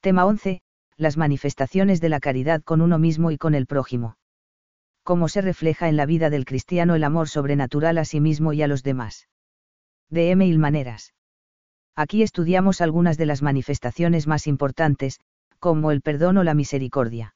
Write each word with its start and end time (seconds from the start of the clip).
Tema 0.00 0.26
11. 0.26 0.60
Las 0.96 1.16
manifestaciones 1.16 2.00
de 2.00 2.08
la 2.08 2.20
caridad 2.20 2.62
con 2.62 2.82
uno 2.82 3.00
mismo 3.00 3.32
y 3.32 3.36
con 3.36 3.56
el 3.56 3.66
prójimo. 3.66 4.16
Cómo 5.02 5.28
se 5.28 5.40
refleja 5.40 5.88
en 5.88 5.96
la 5.96 6.06
vida 6.06 6.30
del 6.30 6.44
cristiano 6.44 6.94
el 6.94 7.02
amor 7.02 7.28
sobrenatural 7.28 7.98
a 7.98 8.04
sí 8.04 8.20
mismo 8.20 8.52
y 8.52 8.62
a 8.62 8.68
los 8.68 8.84
demás. 8.84 9.26
De 10.08 10.36
mil 10.36 10.60
maneras. 10.60 11.14
Aquí 11.96 12.22
estudiamos 12.22 12.80
algunas 12.80 13.18
de 13.18 13.26
las 13.26 13.42
manifestaciones 13.42 14.28
más 14.28 14.46
importantes, 14.46 15.18
como 15.58 15.90
el 15.90 16.00
perdón 16.00 16.36
o 16.36 16.44
la 16.44 16.54
misericordia. 16.54 17.34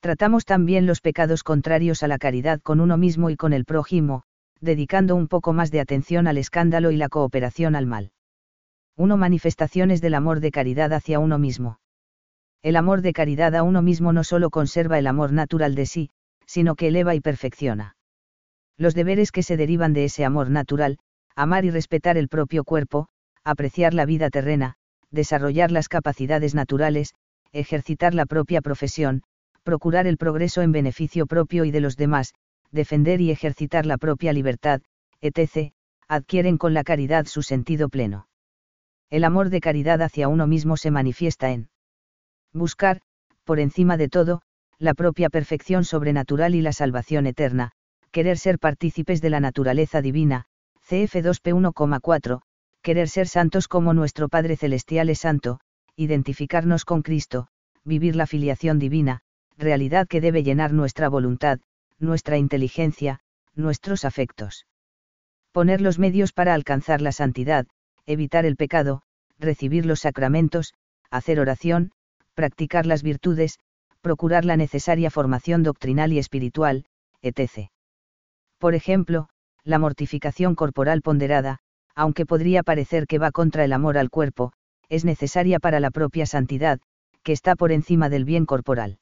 Tratamos 0.00 0.44
también 0.44 0.84
los 0.84 1.00
pecados 1.00 1.44
contrarios 1.44 2.02
a 2.02 2.08
la 2.08 2.18
caridad 2.18 2.60
con 2.60 2.80
uno 2.80 2.96
mismo 2.96 3.30
y 3.30 3.36
con 3.36 3.52
el 3.52 3.64
prójimo, 3.64 4.24
dedicando 4.60 5.14
un 5.14 5.28
poco 5.28 5.52
más 5.52 5.70
de 5.70 5.78
atención 5.78 6.26
al 6.26 6.38
escándalo 6.38 6.90
y 6.90 6.96
la 6.96 7.08
cooperación 7.08 7.76
al 7.76 7.86
mal. 7.86 8.10
1. 8.98 9.16
Manifestaciones 9.16 10.00
del 10.00 10.14
amor 10.14 10.40
de 10.40 10.50
caridad 10.50 10.92
hacia 10.92 11.20
uno 11.20 11.38
mismo. 11.38 11.78
El 12.64 12.74
amor 12.74 13.00
de 13.00 13.12
caridad 13.12 13.54
a 13.54 13.62
uno 13.62 13.80
mismo 13.80 14.12
no 14.12 14.24
solo 14.24 14.50
conserva 14.50 14.98
el 14.98 15.06
amor 15.06 15.32
natural 15.32 15.76
de 15.76 15.86
sí, 15.86 16.10
sino 16.46 16.74
que 16.74 16.88
eleva 16.88 17.14
y 17.14 17.20
perfecciona. 17.20 17.96
Los 18.76 18.96
deberes 18.96 19.30
que 19.30 19.44
se 19.44 19.56
derivan 19.56 19.92
de 19.92 20.06
ese 20.06 20.24
amor 20.24 20.50
natural, 20.50 20.98
amar 21.36 21.64
y 21.64 21.70
respetar 21.70 22.18
el 22.18 22.26
propio 22.26 22.64
cuerpo, 22.64 23.06
apreciar 23.44 23.94
la 23.94 24.04
vida 24.04 24.30
terrena, 24.30 24.74
desarrollar 25.12 25.70
las 25.70 25.88
capacidades 25.88 26.56
naturales, 26.56 27.14
ejercitar 27.52 28.14
la 28.14 28.26
propia 28.26 28.62
profesión, 28.62 29.22
procurar 29.62 30.08
el 30.08 30.16
progreso 30.16 30.60
en 30.60 30.72
beneficio 30.72 31.26
propio 31.26 31.64
y 31.64 31.70
de 31.70 31.80
los 31.80 31.96
demás, 31.96 32.34
defender 32.72 33.20
y 33.20 33.30
ejercitar 33.30 33.86
la 33.86 33.96
propia 33.96 34.32
libertad, 34.32 34.80
etc., 35.20 35.72
adquieren 36.08 36.58
con 36.58 36.74
la 36.74 36.82
caridad 36.82 37.26
su 37.26 37.42
sentido 37.42 37.88
pleno. 37.88 38.27
El 39.10 39.24
amor 39.24 39.48
de 39.48 39.60
caridad 39.60 40.02
hacia 40.02 40.28
uno 40.28 40.46
mismo 40.46 40.76
se 40.76 40.90
manifiesta 40.90 41.50
en 41.50 41.70
buscar, 42.52 43.00
por 43.44 43.58
encima 43.58 43.96
de 43.96 44.08
todo, 44.08 44.42
la 44.78 44.94
propia 44.94 45.30
perfección 45.30 45.84
sobrenatural 45.84 46.54
y 46.54 46.60
la 46.60 46.72
salvación 46.72 47.26
eterna, 47.26 47.72
querer 48.10 48.38
ser 48.38 48.58
partícipes 48.58 49.20
de 49.22 49.30
la 49.30 49.40
naturaleza 49.40 50.02
divina, 50.02 50.44
CF 50.80 51.16
2P 51.16 51.72
1,4, 51.72 52.42
querer 52.82 53.08
ser 53.08 53.28
santos 53.28 53.66
como 53.66 53.94
nuestro 53.94 54.28
Padre 54.28 54.56
Celestial 54.56 55.08
es 55.08 55.20
santo, 55.20 55.60
identificarnos 55.96 56.84
con 56.84 57.02
Cristo, 57.02 57.48
vivir 57.84 58.14
la 58.14 58.26
filiación 58.26 58.78
divina, 58.78 59.20
realidad 59.56 60.06
que 60.06 60.20
debe 60.20 60.42
llenar 60.42 60.72
nuestra 60.72 61.08
voluntad, 61.08 61.60
nuestra 61.98 62.36
inteligencia, 62.36 63.20
nuestros 63.54 64.04
afectos. 64.04 64.66
Poner 65.52 65.80
los 65.80 65.98
medios 65.98 66.32
para 66.32 66.54
alcanzar 66.54 67.00
la 67.00 67.12
santidad, 67.12 67.66
evitar 68.08 68.46
el 68.46 68.56
pecado, 68.56 69.02
recibir 69.38 69.84
los 69.84 70.00
sacramentos, 70.00 70.72
hacer 71.10 71.38
oración, 71.38 71.92
practicar 72.34 72.86
las 72.86 73.02
virtudes, 73.02 73.58
procurar 74.00 74.46
la 74.46 74.56
necesaria 74.56 75.10
formación 75.10 75.62
doctrinal 75.62 76.12
y 76.12 76.18
espiritual, 76.18 76.86
etc. 77.20 77.68
Por 78.58 78.74
ejemplo, 78.74 79.28
la 79.62 79.78
mortificación 79.78 80.54
corporal 80.54 81.02
ponderada, 81.02 81.58
aunque 81.94 82.24
podría 82.24 82.62
parecer 82.62 83.06
que 83.06 83.18
va 83.18 83.30
contra 83.30 83.64
el 83.64 83.74
amor 83.74 83.98
al 83.98 84.08
cuerpo, 84.08 84.52
es 84.88 85.04
necesaria 85.04 85.60
para 85.60 85.78
la 85.78 85.90
propia 85.90 86.24
santidad, 86.24 86.80
que 87.22 87.32
está 87.32 87.56
por 87.56 87.72
encima 87.72 88.08
del 88.08 88.24
bien 88.24 88.46
corporal. 88.46 88.98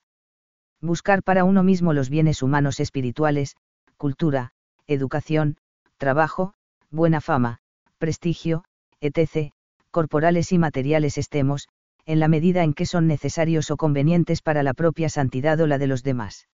Buscar 0.80 1.22
para 1.22 1.44
uno 1.44 1.62
mismo 1.62 1.92
los 1.92 2.10
bienes 2.10 2.42
humanos 2.42 2.80
espirituales, 2.80 3.54
cultura, 3.96 4.50
educación, 4.88 5.58
trabajo, 5.96 6.54
buena 6.90 7.20
fama, 7.20 7.60
prestigio, 7.98 8.64
etc., 9.06 9.52
corporales 9.90 10.52
y 10.52 10.58
materiales 10.58 11.18
estemos, 11.18 11.68
en 12.04 12.20
la 12.20 12.28
medida 12.28 12.62
en 12.62 12.74
que 12.74 12.86
son 12.86 13.06
necesarios 13.06 13.70
o 13.70 13.76
convenientes 13.76 14.42
para 14.42 14.62
la 14.62 14.74
propia 14.74 15.08
santidad 15.08 15.58
o 15.60 15.66
la 15.66 15.78
de 15.78 15.86
los 15.86 16.02
demás. 16.02 16.48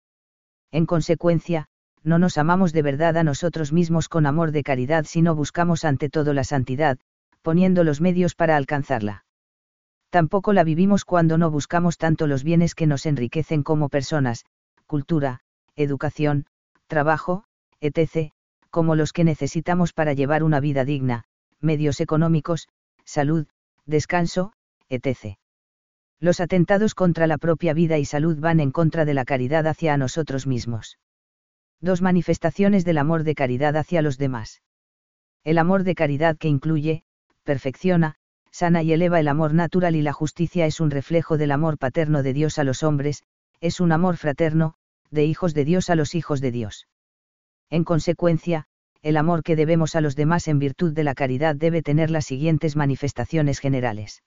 En 0.72 0.84
consecuencia, 0.84 1.66
no 2.02 2.18
nos 2.18 2.36
amamos 2.36 2.72
de 2.72 2.82
verdad 2.82 3.16
a 3.16 3.24
nosotros 3.24 3.72
mismos 3.72 4.08
con 4.08 4.26
amor 4.26 4.52
de 4.52 4.62
caridad 4.62 5.04
si 5.04 5.22
no 5.22 5.34
buscamos 5.34 5.84
ante 5.84 6.10
todo 6.10 6.32
la 6.34 6.44
santidad, 6.44 6.98
poniendo 7.42 7.84
los 7.84 8.00
medios 8.00 8.34
para 8.34 8.56
alcanzarla 8.56 9.24
tampoco 10.10 10.52
la 10.52 10.64
vivimos 10.64 11.04
cuando 11.04 11.38
no 11.38 11.50
buscamos 11.50 11.98
tanto 11.98 12.26
los 12.26 12.42
bienes 12.42 12.74
que 12.74 12.86
nos 12.86 13.06
enriquecen 13.06 13.62
como 13.62 13.88
personas, 13.88 14.44
cultura, 14.86 15.40
educación, 15.76 16.46
trabajo, 16.86 17.44
etc., 17.80 18.32
como 18.70 18.94
los 18.94 19.12
que 19.12 19.24
necesitamos 19.24 19.92
para 19.92 20.12
llevar 20.12 20.42
una 20.42 20.60
vida 20.60 20.84
digna, 20.84 21.24
medios 21.60 22.00
económicos, 22.00 22.68
salud, 23.04 23.46
descanso, 23.86 24.52
etc. 24.88 25.38
Los 26.20 26.40
atentados 26.40 26.94
contra 26.94 27.26
la 27.26 27.38
propia 27.38 27.74
vida 27.74 27.98
y 27.98 28.04
salud 28.04 28.38
van 28.38 28.60
en 28.60 28.70
contra 28.70 29.04
de 29.04 29.14
la 29.14 29.24
caridad 29.24 29.66
hacia 29.66 29.96
nosotros 29.96 30.46
mismos. 30.46 30.98
Dos 31.80 32.02
manifestaciones 32.02 32.84
del 32.84 32.98
amor 32.98 33.22
de 33.22 33.34
caridad 33.34 33.76
hacia 33.76 34.02
los 34.02 34.18
demás. 34.18 34.62
El 35.44 35.58
amor 35.58 35.84
de 35.84 35.94
caridad 35.94 36.36
que 36.36 36.48
incluye, 36.48 37.04
perfecciona, 37.44 38.16
sana 38.50 38.82
y 38.82 38.92
eleva 38.92 39.20
el 39.20 39.28
amor 39.28 39.54
natural 39.54 39.94
y 39.94 40.02
la 40.02 40.12
justicia 40.12 40.66
es 40.66 40.80
un 40.80 40.90
reflejo 40.90 41.38
del 41.38 41.52
amor 41.52 41.78
paterno 41.78 42.22
de 42.22 42.32
Dios 42.32 42.58
a 42.58 42.64
los 42.64 42.82
hombres, 42.82 43.22
es 43.60 43.80
un 43.80 43.92
amor 43.92 44.16
fraterno, 44.16 44.74
de 45.10 45.24
hijos 45.24 45.54
de 45.54 45.64
Dios 45.64 45.90
a 45.90 45.94
los 45.94 46.14
hijos 46.14 46.40
de 46.40 46.50
Dios. 46.50 46.88
En 47.70 47.84
consecuencia, 47.84 48.66
el 49.02 49.16
amor 49.16 49.42
que 49.42 49.56
debemos 49.56 49.94
a 49.94 50.00
los 50.00 50.16
demás 50.16 50.48
en 50.48 50.58
virtud 50.58 50.92
de 50.92 51.04
la 51.04 51.14
caridad 51.14 51.54
debe 51.54 51.82
tener 51.82 52.10
las 52.10 52.26
siguientes 52.26 52.76
manifestaciones 52.76 53.60
generales. 53.60 54.22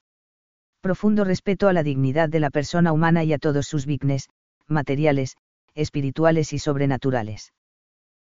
Profundo 0.82 1.24
respeto 1.24 1.68
a 1.68 1.74
la 1.74 1.84
dignidad 1.84 2.30
de 2.30 2.40
la 2.40 2.50
persona 2.50 2.92
humana 2.92 3.24
y 3.24 3.34
a 3.34 3.38
todos 3.38 3.68
sus 3.68 3.86
bienes, 3.86 4.30
materiales, 4.68 5.36
espirituales 5.76 6.54
y 6.54 6.59
sobrenaturales. 6.59 7.54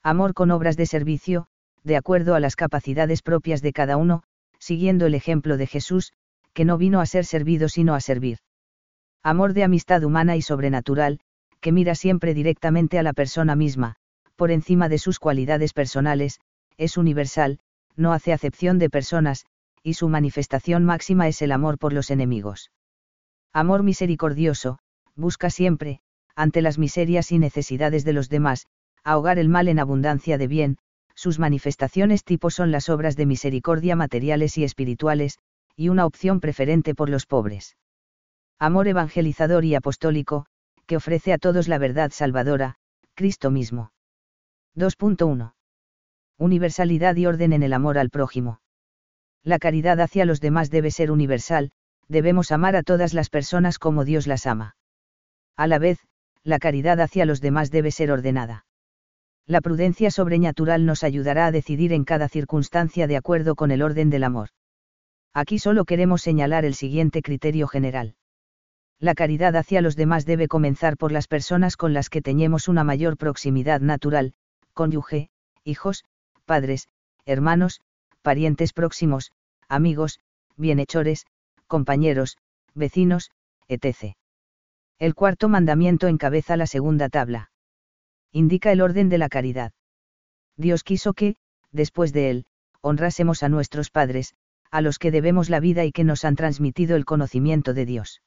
Amor 0.01 0.33
con 0.33 0.51
obras 0.51 0.77
de 0.77 0.85
servicio, 0.85 1.47
de 1.83 1.97
acuerdo 1.97 2.35
a 2.35 2.39
las 2.39 2.55
capacidades 2.55 3.21
propias 3.21 3.61
de 3.61 3.73
cada 3.73 3.97
uno, 3.97 4.23
siguiendo 4.57 5.05
el 5.05 5.15
ejemplo 5.15 5.57
de 5.57 5.67
Jesús, 5.67 6.13
que 6.53 6.65
no 6.65 6.77
vino 6.77 7.01
a 7.01 7.05
ser 7.05 7.25
servido 7.25 7.69
sino 7.69 7.93
a 7.95 8.01
servir. 8.01 8.39
Amor 9.23 9.53
de 9.53 9.63
amistad 9.63 10.03
humana 10.03 10.35
y 10.35 10.41
sobrenatural, 10.41 11.19
que 11.59 11.71
mira 11.71 11.95
siempre 11.95 12.33
directamente 12.33 12.97
a 12.97 13.03
la 13.03 13.13
persona 13.13 13.55
misma, 13.55 13.95
por 14.39 14.51
encima 14.51 14.87
de 14.87 14.99
sus 14.99 15.19
cualidades 15.19 15.73
personales, 15.73 16.39
es 16.77 16.95
universal, 16.95 17.59
no 17.97 18.13
hace 18.13 18.31
acepción 18.31 18.79
de 18.79 18.89
personas, 18.89 19.45
y 19.83 19.95
su 19.95 20.07
manifestación 20.07 20.85
máxima 20.85 21.27
es 21.27 21.41
el 21.41 21.51
amor 21.51 21.77
por 21.77 21.91
los 21.91 22.09
enemigos. 22.09 22.71
Amor 23.51 23.83
misericordioso, 23.83 24.79
busca 25.17 25.49
siempre, 25.49 25.99
ante 26.37 26.61
las 26.61 26.77
miserias 26.77 27.33
y 27.33 27.37
necesidades 27.37 28.05
de 28.05 28.13
los 28.13 28.29
demás, 28.29 28.67
ahogar 29.03 29.39
el 29.39 29.49
mal 29.49 29.67
en 29.67 29.77
abundancia 29.77 30.37
de 30.37 30.47
bien, 30.47 30.77
sus 31.15 31.37
manifestaciones 31.37 32.23
tipo 32.23 32.49
son 32.49 32.71
las 32.71 32.87
obras 32.87 33.17
de 33.17 33.25
misericordia 33.25 33.97
materiales 33.97 34.57
y 34.57 34.63
espirituales, 34.63 35.37
y 35.75 35.89
una 35.89 36.05
opción 36.05 36.39
preferente 36.39 36.95
por 36.95 37.09
los 37.09 37.25
pobres. 37.25 37.75
Amor 38.57 38.87
evangelizador 38.87 39.65
y 39.65 39.75
apostólico, 39.75 40.45
que 40.85 40.95
ofrece 40.95 41.33
a 41.33 41.39
todos 41.39 41.67
la 41.67 41.77
verdad 41.77 42.11
salvadora, 42.13 42.75
Cristo 43.15 43.51
mismo. 43.51 43.91
2.1. 44.79 45.53
Universalidad 46.39 47.15
y 47.15 47.25
orden 47.27 47.53
en 47.53 47.61
el 47.63 47.73
amor 47.73 47.97
al 47.97 48.09
prójimo. 48.09 48.61
La 49.43 49.59
caridad 49.59 49.99
hacia 49.99 50.25
los 50.25 50.41
demás 50.41 50.71
debe 50.71 50.89
ser 50.89 51.11
universal, 51.11 51.71
debemos 52.07 52.51
amar 52.51 52.75
a 52.75 52.83
todas 52.83 53.13
las 53.13 53.29
personas 53.29 53.77
como 53.77 54.05
Dios 54.05 54.25
las 54.25 54.47
ama. 54.47 54.75
A 55.55 55.67
la 55.67 55.77
vez, 55.77 55.99
la 56.43 56.57
caridad 56.57 56.99
hacia 57.01 57.25
los 57.25 57.41
demás 57.41 57.69
debe 57.69 57.91
ser 57.91 58.11
ordenada 58.11 58.65
la 59.49 59.61
prudencia 59.61 60.11
sobrenatural 60.11 60.85
nos 60.85 61.03
ayudará 61.03 61.47
a 61.47 61.51
decidir 61.51 61.91
en 61.91 62.03
cada 62.03 62.29
circunstancia 62.29 63.07
de 63.07 63.17
acuerdo 63.17 63.55
con 63.55 63.71
el 63.71 63.81
orden 63.81 64.11
del 64.11 64.23
amor. 64.23 64.49
Aquí 65.33 65.57
solo 65.57 65.85
queremos 65.85 66.21
señalar 66.21 66.65
el 66.65 66.75
siguiente 66.75 67.23
criterio 67.23 67.67
general. 67.67 68.13
La 68.99 69.15
caridad 69.15 69.55
hacia 69.55 69.81
los 69.81 69.95
demás 69.95 70.27
debe 70.27 70.47
comenzar 70.47 70.97
por 70.97 71.11
las 71.11 71.27
personas 71.27 71.77
con 71.77 71.93
las 71.93 72.11
que 72.11 72.21
teñemos 72.21 72.67
una 72.67 72.83
mayor 72.83 73.17
proximidad 73.17 73.81
natural, 73.81 74.33
cónyuge, 74.73 75.29
hijos, 75.63 76.05
padres, 76.45 76.87
hermanos, 77.25 77.81
parientes 78.21 78.73
próximos, 78.73 79.31
amigos, 79.67 80.19
bienhechores, 80.57 81.25
compañeros, 81.67 82.37
vecinos, 82.73 83.31
etc. 83.67 84.15
El 84.97 85.15
cuarto 85.15 85.47
mandamiento 85.47 86.07
encabeza 86.07 86.57
la 86.57 86.67
segunda 86.67 87.09
tabla 87.09 87.51
indica 88.31 88.71
el 88.71 88.81
orden 88.81 89.09
de 89.09 89.17
la 89.17 89.29
caridad. 89.29 89.71
Dios 90.55 90.83
quiso 90.83 91.13
que, 91.13 91.35
después 91.71 92.13
de 92.13 92.29
él, 92.29 92.45
honrásemos 92.81 93.43
a 93.43 93.49
nuestros 93.49 93.89
padres, 93.89 94.35
a 94.71 94.81
los 94.81 94.99
que 94.99 95.11
debemos 95.11 95.49
la 95.49 95.59
vida 95.59 95.85
y 95.85 95.91
que 95.91 96.03
nos 96.03 96.25
han 96.25 96.35
transmitido 96.35 96.95
el 96.95 97.05
conocimiento 97.05 97.73
de 97.73 97.85
Dios. 97.85 98.21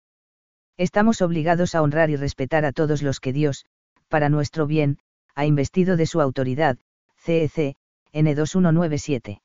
Estamos 0.77 1.23
obligados 1.23 1.75
a 1.75 1.83
honrar 1.83 2.11
y 2.11 2.17
respetar 2.17 2.65
a 2.65 2.73
todos 2.73 3.03
los 3.03 3.21
que 3.21 3.33
Dios, 3.33 3.65
para 4.09 4.29
nuestro 4.29 4.67
bien, 4.67 4.99
ha 5.34 5.46
investido 5.46 5.96
de 5.96 6.06
su 6.06 6.20
autoridad, 6.20 6.79
CEC, 7.17 7.76
N2197. 8.12 9.40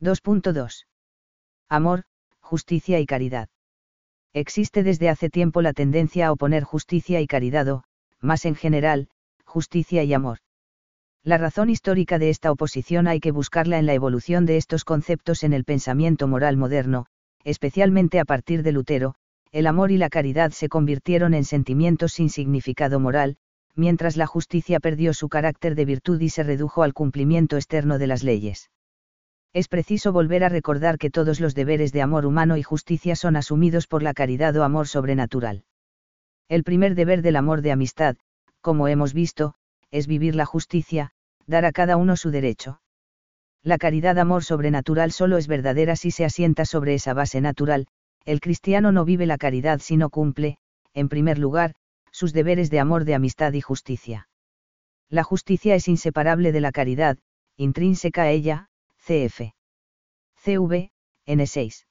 2.2. 0.00 0.86
Amor, 1.68 2.04
justicia 2.40 3.00
y 3.00 3.06
caridad. 3.06 3.48
Existe 4.32 4.82
desde 4.82 5.08
hace 5.08 5.30
tiempo 5.30 5.62
la 5.62 5.72
tendencia 5.72 6.28
a 6.28 6.32
oponer 6.32 6.62
justicia 6.64 7.20
y 7.20 7.26
caridad 7.26 7.68
o, 7.68 7.84
más 8.20 8.44
en 8.44 8.54
general, 8.54 9.08
justicia 9.44 10.04
y 10.04 10.12
amor. 10.12 10.38
La 11.24 11.38
razón 11.38 11.70
histórica 11.70 12.18
de 12.18 12.30
esta 12.30 12.52
oposición 12.52 13.08
hay 13.08 13.20
que 13.20 13.32
buscarla 13.32 13.78
en 13.78 13.86
la 13.86 13.94
evolución 13.94 14.46
de 14.46 14.56
estos 14.56 14.84
conceptos 14.84 15.42
en 15.42 15.52
el 15.52 15.64
pensamiento 15.64 16.28
moral 16.28 16.56
moderno, 16.56 17.06
especialmente 17.44 18.20
a 18.20 18.24
partir 18.24 18.62
de 18.62 18.72
Lutero, 18.72 19.14
el 19.50 19.66
amor 19.66 19.90
y 19.90 19.96
la 19.98 20.10
caridad 20.10 20.52
se 20.52 20.68
convirtieron 20.68 21.34
en 21.34 21.44
sentimientos 21.44 22.12
sin 22.12 22.28
significado 22.28 23.00
moral, 23.00 23.36
mientras 23.78 24.16
la 24.16 24.26
justicia 24.26 24.80
perdió 24.80 25.14
su 25.14 25.28
carácter 25.28 25.74
de 25.74 25.84
virtud 25.84 26.20
y 26.20 26.30
se 26.30 26.42
redujo 26.42 26.82
al 26.82 26.92
cumplimiento 26.92 27.56
externo 27.56 27.98
de 27.98 28.08
las 28.08 28.24
leyes. 28.24 28.70
Es 29.54 29.68
preciso 29.68 30.12
volver 30.12 30.44
a 30.44 30.48
recordar 30.48 30.98
que 30.98 31.10
todos 31.10 31.40
los 31.40 31.54
deberes 31.54 31.92
de 31.92 32.02
amor 32.02 32.26
humano 32.26 32.56
y 32.56 32.62
justicia 32.62 33.16
son 33.16 33.36
asumidos 33.36 33.86
por 33.86 34.02
la 34.02 34.12
caridad 34.12 34.54
o 34.56 34.64
amor 34.64 34.88
sobrenatural. 34.88 35.64
El 36.48 36.64
primer 36.64 36.94
deber 36.94 37.22
del 37.22 37.36
amor 37.36 37.62
de 37.62 37.72
amistad, 37.72 38.16
como 38.60 38.88
hemos 38.88 39.14
visto, 39.14 39.54
es 39.90 40.06
vivir 40.06 40.34
la 40.34 40.44
justicia, 40.44 41.12
dar 41.46 41.64
a 41.64 41.72
cada 41.72 41.96
uno 41.96 42.16
su 42.16 42.30
derecho. 42.30 42.80
La 43.62 43.78
caridad 43.78 44.18
amor 44.18 44.44
sobrenatural 44.44 45.12
solo 45.12 45.36
es 45.36 45.46
verdadera 45.46 45.96
si 45.96 46.10
se 46.10 46.24
asienta 46.24 46.64
sobre 46.64 46.94
esa 46.94 47.14
base 47.14 47.40
natural, 47.40 47.86
el 48.24 48.40
cristiano 48.40 48.92
no 48.92 49.04
vive 49.04 49.24
la 49.24 49.38
caridad 49.38 49.78
si 49.80 49.96
no 49.96 50.10
cumple, 50.10 50.58
en 50.94 51.08
primer 51.08 51.38
lugar, 51.38 51.74
sus 52.18 52.32
deberes 52.32 52.68
de 52.68 52.80
amor 52.80 53.04
de 53.04 53.14
amistad 53.14 53.52
y 53.52 53.60
justicia. 53.60 54.28
La 55.08 55.22
justicia 55.22 55.76
es 55.76 55.86
inseparable 55.86 56.50
de 56.50 56.60
la 56.60 56.72
caridad, 56.72 57.16
intrínseca 57.56 58.22
a 58.22 58.30
ella, 58.30 58.70
cf. 59.06 59.52
CV, 60.34 60.90
N6. 61.28 61.86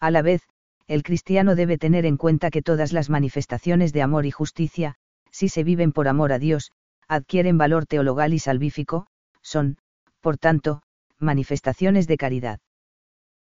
A 0.00 0.10
la 0.10 0.20
vez, 0.20 0.42
el 0.86 1.02
cristiano 1.02 1.54
debe 1.54 1.78
tener 1.78 2.04
en 2.04 2.18
cuenta 2.18 2.50
que 2.50 2.60
todas 2.60 2.92
las 2.92 3.08
manifestaciones 3.08 3.94
de 3.94 4.02
amor 4.02 4.26
y 4.26 4.30
justicia, 4.30 4.96
si 5.30 5.48
se 5.48 5.64
viven 5.64 5.92
por 5.92 6.08
amor 6.08 6.32
a 6.32 6.38
Dios, 6.38 6.70
adquieren 7.08 7.56
valor 7.56 7.86
teologal 7.86 8.34
y 8.34 8.40
salvífico, 8.40 9.06
son, 9.40 9.78
por 10.20 10.36
tanto, 10.36 10.82
manifestaciones 11.18 12.06
de 12.06 12.18
caridad. 12.18 12.60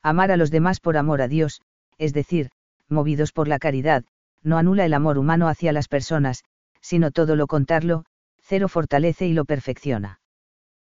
Amar 0.01 0.31
a 0.31 0.37
los 0.37 0.51
demás 0.51 0.79
por 0.79 0.95
amor 0.95 1.21
a 1.21 1.27
Dios, 1.27 1.61
es 1.97 2.13
decir, 2.13 2.49
movidos 2.87 3.33
por 3.33 3.49
la 3.49 3.59
caridad, 3.59 4.05
no 4.43 4.57
anula 4.57 4.85
el 4.85 4.93
amor 4.93 5.17
humano 5.17 5.47
hacia 5.47 5.73
las 5.73 5.87
personas, 5.87 6.43
sino 6.81 7.11
todo 7.11 7.35
lo 7.35 7.47
contrario, 7.47 8.05
cero 8.41 8.69
fortalece 8.69 9.27
y 9.27 9.33
lo 9.33 9.45
perfecciona. 9.45 10.21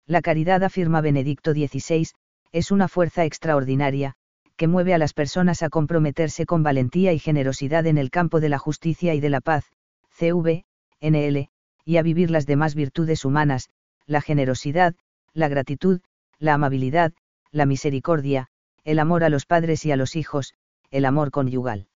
La 0.06 0.22
caridad, 0.22 0.64
afirma 0.64 1.00
Benedicto 1.00 1.52
XVI, 1.52 2.08
es 2.52 2.70
una 2.70 2.88
fuerza 2.88 3.24
extraordinaria, 3.24 4.14
que 4.56 4.68
mueve 4.68 4.94
a 4.94 4.98
las 4.98 5.12
personas 5.12 5.62
a 5.62 5.70
comprometerse 5.70 6.46
con 6.46 6.62
valentía 6.62 7.12
y 7.12 7.18
generosidad 7.18 7.86
en 7.86 7.98
el 7.98 8.10
campo 8.10 8.40
de 8.40 8.48
la 8.48 8.58
justicia 8.58 9.14
y 9.14 9.20
de 9.20 9.30
la 9.30 9.40
paz, 9.40 9.64
CV, 10.10 10.64
NL, 11.00 11.48
y 11.84 11.96
a 11.96 12.02
vivir 12.02 12.30
las 12.30 12.46
demás 12.46 12.74
virtudes 12.74 13.24
humanas, 13.24 13.70
la 14.06 14.20
generosidad, 14.20 14.94
la 15.32 15.48
gratitud, 15.48 16.00
la 16.38 16.54
amabilidad, 16.54 17.12
la 17.50 17.66
misericordia, 17.66 18.48
el 18.84 18.98
amor 18.98 19.24
a 19.24 19.28
los 19.28 19.46
padres 19.46 19.84
y 19.84 19.92
a 19.92 19.96
los 19.96 20.16
hijos, 20.16 20.54
el 20.90 21.04
amor 21.04 21.30
conyugal. 21.30 21.86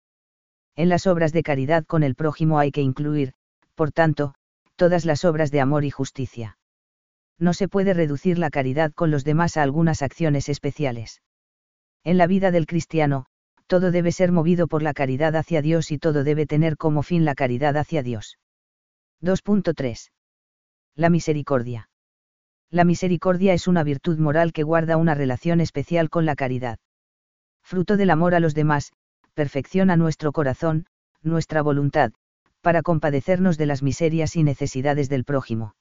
En 0.77 0.89
las 0.89 1.07
obras 1.07 1.33
de 1.33 1.43
caridad 1.43 1.85
con 1.85 2.03
el 2.03 2.15
prójimo 2.15 2.59
hay 2.59 2.71
que 2.71 2.83
incluir, 2.83 3.33
por 3.75 3.93
tanto, 3.93 4.35
todas 4.77 5.05
las 5.05 5.25
obras 5.25 5.51
de 5.51 5.61
amor 5.61 5.85
y 5.85 5.91
justicia. 5.91 6.59
No 7.39 7.55
se 7.55 7.69
puede 7.69 7.95
reducir 7.95 8.39
la 8.39 8.51
caridad 8.51 8.93
con 8.93 9.11
los 9.11 9.25
demás 9.25 9.57
a 9.57 9.63
algunas 9.63 10.03
acciones 10.03 10.49
especiales. 10.49 11.23
En 12.05 12.19
la 12.19 12.27
vida 12.27 12.51
del 12.51 12.67
cristiano, 12.67 13.27
todo 13.67 13.91
debe 13.91 14.13
ser 14.13 14.33
movido 14.33 14.69
por 14.69 14.83
la 14.83 14.93
caridad 14.93 15.35
hacia 15.35 15.63
Dios 15.63 15.91
y 15.91 15.99
todo 15.99 16.25
debe 16.25 16.47
tener 16.47 16.77
como 16.77 17.03
fin 17.03 17.25
la 17.25 17.35
caridad 17.35 17.77
hacia 17.77 18.03
Dios. 18.03 18.39
2.3. 19.23 20.11
La 20.95 21.11
misericordia. 21.11 21.89
La 22.71 22.85
misericordia 22.85 23.55
es 23.55 23.67
una 23.67 23.83
virtud 23.83 24.19
moral 24.19 24.53
que 24.53 24.63
guarda 24.63 24.97
una 24.97 25.15
relación 25.15 25.61
especial 25.61 26.11
con 26.11 26.27
la 26.27 26.37
caridad 26.37 26.79
fruto 27.67 27.97
del 27.97 28.11
amor 28.11 28.37
a 28.37 28.41
los 28.41 28.55
demás, 28.55 28.93
perfecciona 29.37 29.97
nuestro 29.97 30.33
corazón, 30.33 30.87
nuestra 31.23 31.61
voluntad, 31.61 32.11
para 32.63 32.81
compadecernos 32.81 33.59
de 33.59 33.67
las 33.67 33.83
miserias 33.83 34.35
y 34.35 34.43
necesidades 34.43 35.11
del 35.11 35.25
prójimo. 35.25 35.77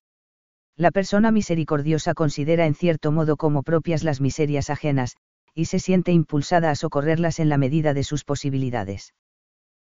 La 0.76 0.92
persona 0.92 1.32
misericordiosa 1.32 2.14
considera 2.14 2.66
en 2.66 2.76
cierto 2.76 3.14
modo 3.14 3.38
como 3.38 3.64
propias 3.64 4.04
las 4.04 4.20
miserias 4.20 4.70
ajenas, 4.70 5.16
y 5.54 5.66
se 5.66 5.80
siente 5.80 6.12
impulsada 6.12 6.70
a 6.70 6.76
socorrerlas 6.76 7.40
en 7.40 7.48
la 7.48 7.58
medida 7.58 7.94
de 7.94 8.04
sus 8.04 8.26
posibilidades. 8.26 9.14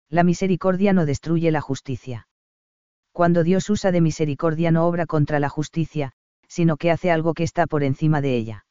La 0.08 0.24
misericordia 0.24 0.94
no 0.94 1.04
destruye 1.04 1.50
la 1.50 1.60
justicia. 1.60 2.26
Cuando 3.12 3.44
Dios 3.44 3.68
usa 3.68 3.92
de 3.92 4.00
misericordia 4.00 4.70
no 4.70 4.86
obra 4.86 5.04
contra 5.04 5.40
la 5.40 5.50
justicia, 5.50 6.12
sino 6.48 6.78
que 6.78 6.90
hace 6.90 7.10
algo 7.10 7.34
que 7.34 7.42
está 7.42 7.66
por 7.66 7.82
encima 7.82 8.22
de 8.22 8.34
ella. 8.34 8.64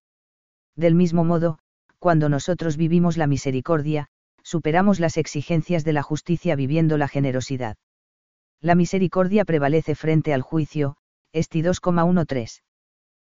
Del 0.76 0.96
mismo 0.96 1.24
modo, 1.24 1.60
cuando 2.00 2.30
nosotros 2.30 2.78
vivimos 2.78 3.16
la 3.16 3.28
misericordia, 3.28 4.10
superamos 4.48 5.02
las 5.02 5.18
exigencias 5.18 5.84
de 5.84 5.92
la 5.92 6.02
justicia 6.02 6.56
viviendo 6.56 6.98
la 6.98 7.10
generosidad. 7.10 7.76
La 8.62 8.76
misericordia 8.76 9.44
prevalece 9.44 9.94
frente 9.94 10.34
al 10.34 10.42
juicio, 10.42 10.96
Esti 11.34 11.62
2,13. 11.62 12.62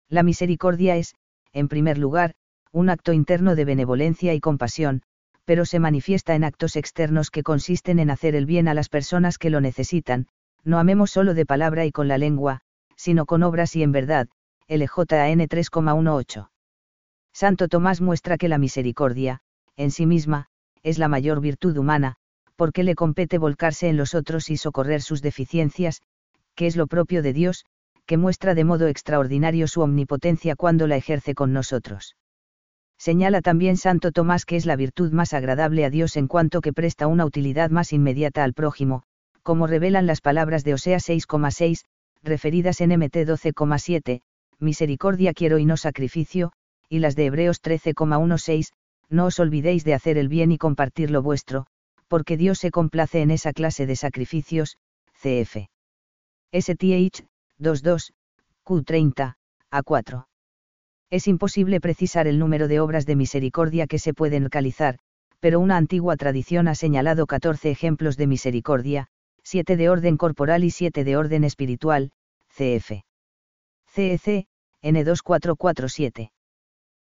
La 0.09 0.23
misericordia 0.23 0.95
es, 0.95 1.17
en 1.53 1.67
primer 1.67 1.99
lugar, 1.99 2.35
un 2.71 2.91
acto 2.91 3.12
interno 3.12 3.57
de 3.57 3.65
benevolencia 3.65 4.35
y 4.35 4.41
compasión, 4.41 5.03
pero 5.45 5.65
se 5.65 5.81
manifiesta 5.81 6.37
en 6.37 6.45
actos 6.45 6.77
externos 6.77 7.33
que 7.33 7.43
consisten 7.43 7.99
en 7.99 8.11
hacer 8.11 8.37
el 8.37 8.47
bien 8.47 8.69
a 8.69 8.75
las 8.75 8.89
personas 8.89 9.37
que 9.37 9.51
lo 9.51 9.61
necesitan, 9.61 10.29
no 10.62 10.79
amemos 10.79 11.11
solo 11.11 11.35
de 11.35 11.45
palabra 11.45 11.87
y 11.87 11.91
con 11.91 12.07
la 12.07 12.19
lengua, 12.19 12.61
sino 12.95 13.27
con 13.27 13.43
obras 13.43 13.75
y 13.75 13.83
en 13.83 13.91
verdad, 13.91 14.29
LJN 14.69 15.49
3,18. 15.49 16.51
Santo 17.33 17.67
Tomás 17.67 18.01
muestra 18.01 18.39
que 18.39 18.49
la 18.49 18.59
misericordia, 18.59 19.41
en 19.75 19.91
sí 19.91 20.07
misma, 20.07 20.50
es 20.82 20.99
la 20.99 21.09
mayor 21.09 21.41
virtud 21.41 21.77
humana, 21.77 22.17
porque 22.56 22.82
le 22.85 22.94
compete 22.94 23.38
volcarse 23.38 23.88
en 23.88 23.97
los 23.97 24.15
otros 24.15 24.50
y 24.50 24.56
socorrer 24.56 25.03
sus 25.03 25.23
deficiencias, 25.23 26.03
que 26.55 26.67
es 26.67 26.77
lo 26.77 26.87
propio 26.87 27.23
de 27.23 27.32
Dios, 27.32 27.65
que 28.06 28.17
muestra 28.17 28.55
de 28.55 28.65
modo 28.65 28.88
extraordinario 28.88 29.69
su 29.69 29.81
omnipotencia 29.82 30.56
cuando 30.56 30.87
la 30.87 30.97
ejerce 30.97 31.35
con 31.35 31.53
nosotros. 31.53 32.17
Señala 32.99 33.41
también 33.41 33.77
Santo 33.77 34.12
Tomás 34.12 34.44
que 34.44 34.56
es 34.56 34.67
la 34.67 34.77
virtud 34.77 35.12
más 35.12 35.32
agradable 35.32 35.85
a 35.85 35.91
Dios 35.91 36.17
en 36.17 36.27
cuanto 36.27 36.61
que 36.61 36.73
presta 36.73 37.06
una 37.06 37.25
utilidad 37.25 37.71
más 37.71 37.93
inmediata 37.93 38.44
al 38.44 38.53
prójimo, 38.53 39.05
como 39.43 39.67
revelan 39.67 40.06
las 40.06 40.21
palabras 40.21 40.64
de 40.64 40.75
Osea 40.75 40.99
6,6, 40.99 41.85
referidas 42.23 42.81
en 42.83 42.90
MT 42.90 43.16
12,7, 43.26 44.21
misericordia 44.59 45.33
quiero 45.33 45.59
y 45.59 45.64
no 45.64 45.76
sacrificio, 45.76 46.52
y 46.88 46.99
las 46.99 47.16
de 47.16 47.26
Hebreos 47.26 47.62
13,16, 47.62 48.73
no 49.11 49.26
os 49.26 49.38
olvidéis 49.38 49.85
de 49.85 49.95
hacer 49.95 50.17
el 50.19 50.29
bien 50.29 50.52
y 50.52 50.59
compartir 50.59 51.11
lo 51.11 51.23
vuestro, 51.23 51.67
porque 52.09 52.37
Dios 52.37 52.59
se 52.59 52.71
complace 52.71 53.21
en 53.21 53.31
esa 53.31 53.52
clase 53.52 53.87
de 53.87 53.97
sacrificios, 53.97 54.76
cf. 55.21 55.69
STH, 56.52 57.26
22, 57.59 58.12
Q30, 58.64 59.35
A4. 59.71 60.26
Es 61.11 61.26
imposible 61.26 61.81
precisar 61.81 62.26
el 62.26 62.38
número 62.38 62.69
de 62.69 62.81
obras 62.81 63.05
de 63.05 63.17
misericordia 63.17 63.87
que 63.87 63.99
se 63.99 64.14
pueden 64.14 64.49
realizar, 64.50 64.99
pero 65.40 65.61
una 65.61 65.76
antigua 65.76 66.17
tradición 66.17 66.69
ha 66.69 66.75
señalado 66.75 67.26
14 67.26 67.71
ejemplos 67.71 68.17
de 68.17 68.26
misericordia, 68.26 69.09
7 69.43 69.76
de 69.76 69.88
orden 69.88 70.17
corporal 70.17 70.64
y 70.64 70.71
7 70.71 71.02
de 71.02 71.17
orden 71.17 71.45
espiritual, 71.45 72.12
cf. 72.50 73.02
CEC, 73.87 74.47
N2447 74.83 76.31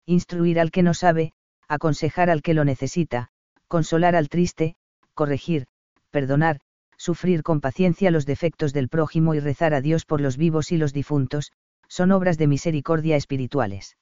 instruir 0.06 0.58
al 0.58 0.70
que 0.70 0.82
no 0.82 0.94
sabe, 0.94 1.32
aconsejar 1.72 2.28
al 2.30 2.42
que 2.42 2.54
lo 2.54 2.64
necesita, 2.64 3.28
consolar 3.66 4.14
al 4.14 4.28
triste, 4.28 4.76
corregir, 5.14 5.66
perdonar, 6.10 6.60
sufrir 6.96 7.42
con 7.42 7.60
paciencia 7.60 8.10
los 8.10 8.26
defectos 8.26 8.72
del 8.72 8.88
prójimo 8.88 9.34
y 9.34 9.40
rezar 9.40 9.72
a 9.74 9.80
Dios 9.80 10.04
por 10.04 10.20
los 10.20 10.36
vivos 10.36 10.70
y 10.70 10.76
los 10.76 10.92
difuntos, 10.92 11.52
son 11.88 12.12
obras 12.12 12.38
de 12.38 12.46
misericordia 12.46 13.16
espirituales. 13.16 13.96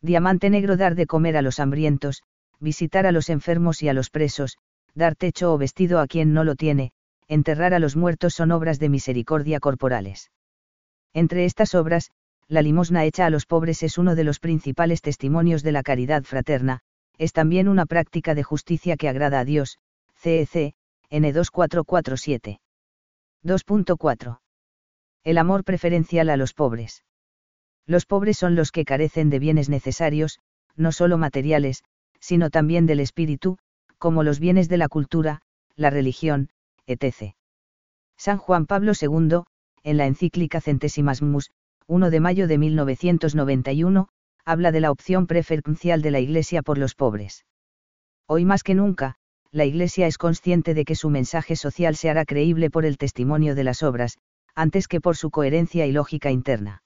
Diamante 0.00 0.50
negro 0.50 0.76
dar 0.76 0.94
de 0.94 1.06
comer 1.06 1.36
a 1.36 1.42
los 1.42 1.58
hambrientos, 1.58 2.22
visitar 2.60 3.06
a 3.06 3.12
los 3.12 3.28
enfermos 3.28 3.82
y 3.82 3.88
a 3.88 3.92
los 3.92 4.10
presos, 4.10 4.58
dar 4.94 5.16
techo 5.16 5.52
o 5.52 5.58
vestido 5.58 5.98
a 5.98 6.06
quien 6.06 6.32
no 6.32 6.44
lo 6.44 6.54
tiene, 6.54 6.92
enterrar 7.26 7.74
a 7.74 7.78
los 7.78 7.96
muertos 7.96 8.34
son 8.34 8.52
obras 8.52 8.78
de 8.78 8.88
misericordia 8.88 9.60
corporales. 9.60 10.30
Entre 11.12 11.44
estas 11.44 11.74
obras, 11.74 12.10
la 12.48 12.62
limosna 12.62 13.04
hecha 13.04 13.26
a 13.26 13.30
los 13.30 13.46
pobres 13.46 13.82
es 13.82 13.98
uno 13.98 14.14
de 14.14 14.24
los 14.24 14.40
principales 14.40 15.02
testimonios 15.02 15.62
de 15.62 15.72
la 15.72 15.82
caridad 15.82 16.24
fraterna, 16.24 16.80
es 17.18 17.32
también 17.32 17.68
una 17.68 17.86
práctica 17.86 18.34
de 18.34 18.42
justicia 18.42 18.96
que 18.96 19.08
agrada 19.08 19.40
a 19.40 19.44
Dios, 19.44 19.78
CEC, 20.16 20.74
N2447. 21.10 22.58
2.4. 23.44 24.40
El 25.22 25.38
amor 25.38 25.64
preferencial 25.64 26.30
a 26.30 26.36
los 26.36 26.54
pobres. 26.54 27.04
Los 27.86 28.06
pobres 28.06 28.38
son 28.38 28.54
los 28.54 28.72
que 28.72 28.84
carecen 28.84 29.30
de 29.30 29.38
bienes 29.38 29.68
necesarios, 29.68 30.38
no 30.76 30.92
solo 30.92 31.18
materiales, 31.18 31.84
sino 32.20 32.50
también 32.50 32.86
del 32.86 33.00
espíritu, 33.00 33.58
como 33.98 34.22
los 34.22 34.40
bienes 34.40 34.68
de 34.68 34.78
la 34.78 34.88
cultura, 34.88 35.40
la 35.76 35.90
religión, 35.90 36.48
etc. 36.86 37.34
San 38.16 38.38
Juan 38.38 38.66
Pablo 38.66 38.92
II, 39.00 39.42
en 39.82 39.96
la 39.96 40.06
encíclica 40.06 40.60
Centésimas 40.60 41.20
Mus, 41.22 41.50
1 41.86 42.10
de 42.10 42.20
mayo 42.20 42.48
de 42.48 42.56
1991, 42.56 44.08
habla 44.46 44.72
de 44.72 44.80
la 44.80 44.90
opción 44.90 45.26
preferencial 45.26 46.00
de 46.00 46.10
la 46.10 46.20
Iglesia 46.20 46.62
por 46.62 46.78
los 46.78 46.94
pobres. 46.94 47.44
Hoy 48.26 48.46
más 48.46 48.62
que 48.62 48.74
nunca, 48.74 49.16
la 49.50 49.66
Iglesia 49.66 50.06
es 50.06 50.16
consciente 50.16 50.72
de 50.72 50.86
que 50.86 50.94
su 50.94 51.10
mensaje 51.10 51.56
social 51.56 51.94
se 51.94 52.08
hará 52.08 52.24
creíble 52.24 52.70
por 52.70 52.86
el 52.86 52.96
testimonio 52.96 53.54
de 53.54 53.64
las 53.64 53.82
obras, 53.82 54.16
antes 54.54 54.88
que 54.88 55.02
por 55.02 55.16
su 55.16 55.30
coherencia 55.30 55.86
y 55.86 55.92
lógica 55.92 56.30
interna. 56.30 56.82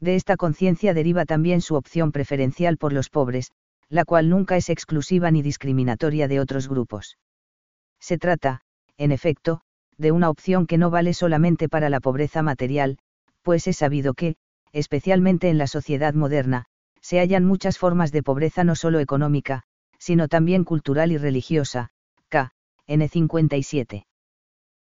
De 0.00 0.16
esta 0.16 0.36
conciencia 0.36 0.92
deriva 0.92 1.24
también 1.24 1.62
su 1.62 1.74
opción 1.74 2.12
preferencial 2.12 2.76
por 2.76 2.92
los 2.92 3.08
pobres, 3.08 3.52
la 3.88 4.04
cual 4.04 4.28
nunca 4.28 4.56
es 4.58 4.68
exclusiva 4.68 5.30
ni 5.30 5.40
discriminatoria 5.40 6.28
de 6.28 6.40
otros 6.40 6.68
grupos. 6.68 7.16
Se 8.00 8.18
trata, 8.18 8.60
en 8.98 9.12
efecto, 9.12 9.62
de 9.96 10.12
una 10.12 10.28
opción 10.28 10.66
que 10.66 10.76
no 10.76 10.90
vale 10.90 11.14
solamente 11.14 11.70
para 11.70 11.88
la 11.88 12.00
pobreza 12.00 12.42
material, 12.42 12.98
pues 13.50 13.66
es 13.66 13.78
sabido 13.78 14.14
que, 14.14 14.36
especialmente 14.70 15.48
en 15.48 15.58
la 15.58 15.66
sociedad 15.66 16.14
moderna, 16.14 16.66
se 17.00 17.18
hallan 17.18 17.44
muchas 17.44 17.78
formas 17.78 18.12
de 18.12 18.22
pobreza 18.22 18.62
no 18.62 18.76
solo 18.76 19.00
económica, 19.00 19.64
sino 19.98 20.28
también 20.28 20.62
cultural 20.62 21.10
y 21.10 21.18
religiosa. 21.18 21.90
K. 22.28 22.52
N. 22.86 23.08
57. 23.08 24.06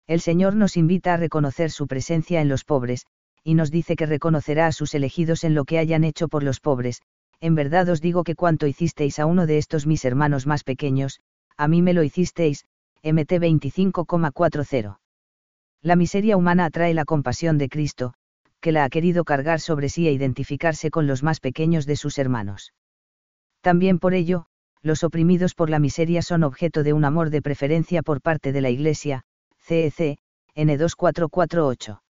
El 0.05 0.21
Señor 0.21 0.55
nos 0.55 0.77
invita 0.77 1.15
a 1.15 1.17
reconocer 1.17 1.71
su 1.71 1.88
presencia 1.88 2.41
en 2.41 2.47
los 2.47 2.63
pobres, 2.63 3.07
y 3.43 3.55
nos 3.55 3.71
dice 3.71 3.95
que 3.95 4.05
reconocerá 4.05 4.67
a 4.67 4.71
sus 4.71 4.93
elegidos 4.93 5.43
en 5.43 5.55
lo 5.55 5.65
que 5.65 5.79
hayan 5.79 6.03
hecho 6.03 6.27
por 6.27 6.43
los 6.43 6.59
pobres, 6.59 7.01
en 7.41 7.55
verdad 7.55 7.89
os 7.89 8.01
digo 8.01 8.23
que 8.23 8.35
cuanto 8.35 8.67
hicisteis 8.67 9.17
a 9.17 9.25
uno 9.25 9.47
de 9.47 9.57
estos 9.57 9.88
mis 9.88 10.05
hermanos 10.05 10.45
más 10.45 10.63
pequeños, 10.63 11.21
a 11.57 11.67
mí 11.67 11.81
me 11.81 11.95
lo 11.95 12.03
hicisteis, 12.03 12.65
MT 13.01 13.31
25,40. 13.31 14.99
La 15.81 15.95
miseria 15.95 16.38
humana 16.38 16.65
atrae 16.65 16.93
la 16.93 17.05
compasión 17.05 17.57
de 17.57 17.67
Cristo, 17.67 18.13
que 18.61 18.71
la 18.71 18.83
ha 18.83 18.89
querido 18.89 19.23
cargar 19.23 19.59
sobre 19.59 19.89
sí 19.89 20.07
e 20.07 20.11
identificarse 20.11 20.91
con 20.91 21.07
los 21.07 21.23
más 21.23 21.39
pequeños 21.39 21.85
de 21.85 21.95
sus 21.95 22.17
hermanos. 22.17 22.73
También 23.61 23.99
por 23.99 24.13
ello, 24.13 24.45
los 24.81 25.03
oprimidos 25.03 25.55
por 25.55 25.69
la 25.69 25.79
miseria 25.79 26.21
son 26.21 26.43
objeto 26.43 26.83
de 26.83 26.93
un 26.93 27.03
amor 27.05 27.29
de 27.29 27.41
preferencia 27.41 28.01
por 28.01 28.21
parte 28.21 28.51
de 28.51 28.61
la 28.61 28.69
Iglesia, 28.69 29.23
CEC, 29.59 30.17
N2448. 30.55 32.01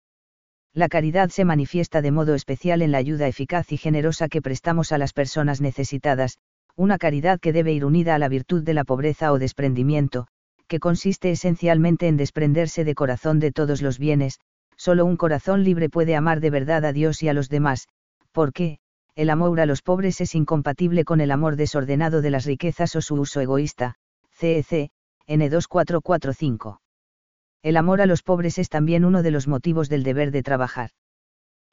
La 0.74 0.88
caridad 0.88 1.30
se 1.30 1.44
manifiesta 1.44 2.02
de 2.02 2.10
modo 2.10 2.34
especial 2.34 2.82
en 2.82 2.92
la 2.92 2.98
ayuda 2.98 3.26
eficaz 3.26 3.72
y 3.72 3.78
generosa 3.78 4.28
que 4.28 4.42
prestamos 4.42 4.92
a 4.92 4.98
las 4.98 5.12
personas 5.12 5.60
necesitadas, 5.60 6.38
una 6.76 6.98
caridad 6.98 7.40
que 7.40 7.52
debe 7.52 7.72
ir 7.72 7.84
unida 7.84 8.14
a 8.14 8.18
la 8.18 8.28
virtud 8.28 8.62
de 8.62 8.74
la 8.74 8.84
pobreza 8.84 9.32
o 9.32 9.38
desprendimiento, 9.38 10.28
que 10.68 10.78
consiste 10.78 11.30
esencialmente 11.30 12.06
en 12.06 12.16
desprenderse 12.16 12.84
de 12.84 12.94
corazón 12.94 13.40
de 13.40 13.50
todos 13.50 13.82
los 13.82 13.98
bienes, 13.98 14.38
solo 14.78 15.04
un 15.04 15.18
corazón 15.18 15.64
libre 15.64 15.90
puede 15.90 16.16
amar 16.16 16.40
de 16.40 16.50
verdad 16.50 16.86
a 16.86 16.92
Dios 16.92 17.22
y 17.22 17.28
a 17.28 17.34
los 17.34 17.50
demás, 17.50 17.88
porque, 18.32 18.78
el 19.14 19.30
amor 19.30 19.60
a 19.60 19.66
los 19.66 19.82
pobres 19.82 20.20
es 20.20 20.34
incompatible 20.36 21.04
con 21.04 21.20
el 21.20 21.32
amor 21.32 21.56
desordenado 21.56 22.22
de 22.22 22.30
las 22.30 22.44
riquezas 22.46 22.94
o 22.94 23.02
su 23.02 23.16
uso 23.16 23.40
egoísta, 23.40 23.96
CEC, 24.30 24.90
N2445. 25.26 26.78
El 27.62 27.76
amor 27.76 28.00
a 28.00 28.06
los 28.06 28.22
pobres 28.22 28.58
es 28.58 28.68
también 28.68 29.04
uno 29.04 29.24
de 29.24 29.32
los 29.32 29.48
motivos 29.48 29.88
del 29.88 30.04
deber 30.04 30.30
de 30.30 30.44
trabajar. 30.44 30.90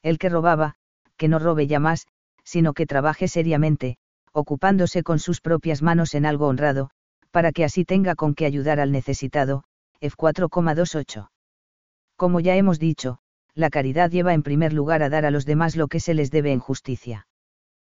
El 0.01 0.17
que 0.17 0.29
robaba, 0.29 0.73
que 1.15 1.27
no 1.27 1.37
robe 1.37 1.67
ya 1.67 1.79
más, 1.79 2.07
sino 2.43 2.73
que 2.73 2.87
trabaje 2.87 3.27
seriamente, 3.27 3.97
ocupándose 4.31 5.03
con 5.03 5.19
sus 5.19 5.39
propias 5.39 5.83
manos 5.83 6.15
en 6.15 6.25
algo 6.25 6.47
honrado, 6.47 6.89
para 7.29 7.51
que 7.51 7.63
así 7.63 7.85
tenga 7.85 8.15
con 8.15 8.33
qué 8.33 8.47
ayudar 8.47 8.79
al 8.79 8.91
necesitado, 8.91 9.63
F4,28. 10.01 11.29
Como 12.15 12.39
ya 12.39 12.55
hemos 12.55 12.79
dicho, 12.79 13.19
la 13.53 13.69
caridad 13.69 14.11
lleva 14.11 14.33
en 14.33 14.43
primer 14.43 14.73
lugar 14.73 15.03
a 15.03 15.09
dar 15.09 15.25
a 15.25 15.31
los 15.31 15.45
demás 15.45 15.75
lo 15.75 15.87
que 15.87 15.99
se 15.99 16.13
les 16.13 16.31
debe 16.31 16.51
en 16.51 16.59
justicia. 16.59 17.27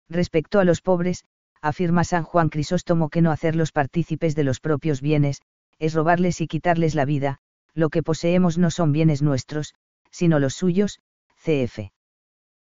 Respecto 0.08 0.60
a 0.60 0.64
los 0.64 0.80
pobres, 0.80 1.24
afirma 1.60 2.04
San 2.04 2.22
Juan 2.22 2.48
Crisóstomo 2.48 3.08
que 3.08 3.22
no 3.22 3.30
hacerlos 3.30 3.72
partícipes 3.72 4.34
de 4.34 4.44
los 4.44 4.60
propios 4.60 5.00
bienes, 5.00 5.42
es 5.78 5.94
robarles 5.94 6.40
y 6.40 6.46
quitarles 6.46 6.94
la 6.94 7.04
vida, 7.04 7.38
lo 7.74 7.90
que 7.90 8.02
poseemos 8.02 8.58
no 8.58 8.70
son 8.70 8.92
bienes 8.92 9.22
nuestros, 9.22 9.74
sino 10.10 10.38
los 10.38 10.54
suyos, 10.54 11.00
cf. 11.42 11.90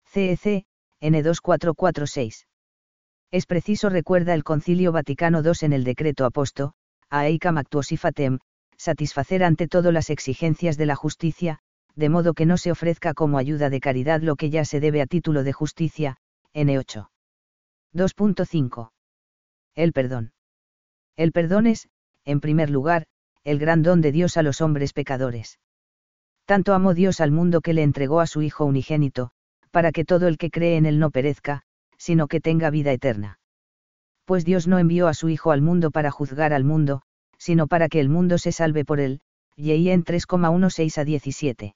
CEC, 0.06 0.66
N2446. 1.02 2.46
Es 3.32 3.46
preciso 3.46 3.90
recuerda 3.90 4.34
el 4.34 4.44
Concilio 4.44 4.92
Vaticano 4.92 5.42
II 5.44 5.52
en 5.62 5.74
el 5.74 5.84
decreto 5.84 6.26
aposto, 6.26 6.74
Aeicam 7.10 7.58
actuosifatem, 7.58 8.40
satisfacer 8.78 9.44
ante 9.44 9.68
todo 9.68 9.92
las 9.92 10.10
exigencias 10.10 10.78
de 10.78 10.86
la 10.86 10.96
justicia, 10.96 11.60
de 11.96 12.10
modo 12.10 12.34
que 12.34 12.46
no 12.46 12.58
se 12.58 12.72
ofrezca 12.72 13.14
como 13.14 13.38
ayuda 13.38 13.70
de 13.70 13.80
caridad 13.80 14.22
lo 14.22 14.36
que 14.36 14.50
ya 14.50 14.66
se 14.66 14.80
debe 14.80 15.02
a 15.02 15.08
título 15.08 15.44
de 15.44 15.54
justicia, 15.54 16.18
N8. 16.54 17.10
2.5. 17.94 18.92
El 19.76 19.94
perdón. 19.94 20.34
El 21.16 21.32
perdón 21.32 21.66
es, 21.68 21.90
en 22.26 22.40
primer 22.40 22.70
lugar, 22.70 23.08
el 23.44 23.60
gran 23.60 23.82
don 23.82 24.02
de 24.02 24.12
Dios 24.12 24.38
a 24.38 24.44
los 24.44 24.62
hombres 24.62 24.94
pecadores. 24.94 25.60
Tanto 26.46 26.74
amó 26.74 26.94
Dios 26.94 27.20
al 27.20 27.32
mundo 27.32 27.62
que 27.62 27.74
le 27.74 27.84
entregó 27.84 28.20
a 28.20 28.28
su 28.28 28.42
Hijo 28.42 28.66
unigénito, 28.66 29.32
para 29.72 29.92
que 29.92 30.06
todo 30.06 30.28
el 30.28 30.38
que 30.38 30.52
cree 30.52 30.78
en 30.78 30.86
él 30.86 31.00
no 31.00 31.12
perezca, 31.12 31.64
sino 31.98 32.28
que 32.28 32.40
tenga 32.40 32.70
vida 32.70 32.92
eterna. 32.92 33.40
Pues 34.26 34.46
Dios 34.46 34.68
no 34.68 34.78
envió 34.78 35.08
a 35.08 35.14
su 35.14 35.30
Hijo 35.30 35.52
al 35.52 35.62
mundo 35.62 35.92
para 35.92 36.12
juzgar 36.12 36.54
al 36.54 36.64
mundo, 36.64 37.02
sino 37.38 37.68
para 37.68 37.90
que 37.90 38.00
el 38.00 38.10
mundo 38.10 38.38
se 38.38 38.52
salve 38.52 38.86
por 38.86 39.00
él, 39.00 39.22
y 39.56 39.90
en 39.90 40.04
3,16 40.04 40.98
a 40.98 41.04
17. 41.04 41.76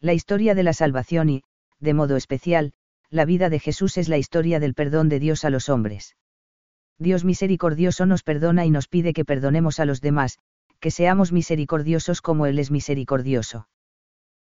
La 0.00 0.12
historia 0.12 0.54
de 0.54 0.62
la 0.62 0.72
salvación 0.72 1.30
y, 1.30 1.42
de 1.78 1.94
modo 1.94 2.16
especial, 2.16 2.72
la 3.10 3.24
vida 3.24 3.48
de 3.50 3.58
Jesús 3.58 3.98
es 3.98 4.08
la 4.08 4.18
historia 4.18 4.60
del 4.60 4.74
perdón 4.74 5.08
de 5.08 5.18
Dios 5.18 5.44
a 5.44 5.50
los 5.50 5.68
hombres. 5.68 6.16
Dios 6.98 7.24
misericordioso 7.24 8.06
nos 8.06 8.22
perdona 8.22 8.66
y 8.66 8.70
nos 8.70 8.86
pide 8.86 9.12
que 9.12 9.24
perdonemos 9.24 9.80
a 9.80 9.86
los 9.86 10.00
demás, 10.00 10.38
que 10.80 10.90
seamos 10.90 11.32
misericordiosos 11.32 12.20
como 12.22 12.46
Él 12.46 12.58
es 12.58 12.70
misericordioso. 12.70 13.68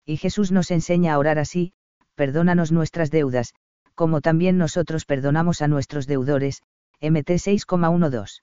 Y 0.05 0.17
Jesús 0.17 0.51
nos 0.51 0.71
enseña 0.71 1.13
a 1.13 1.19
orar 1.19 1.39
así, 1.39 1.73
perdónanos 2.15 2.71
nuestras 2.71 3.11
deudas, 3.11 3.53
como 3.93 4.21
también 4.21 4.57
nosotros 4.57 5.05
perdonamos 5.05 5.61
a 5.61 5.67
nuestros 5.67 6.07
deudores, 6.07 6.61
MT 7.01 7.29
6,12. 7.29 8.41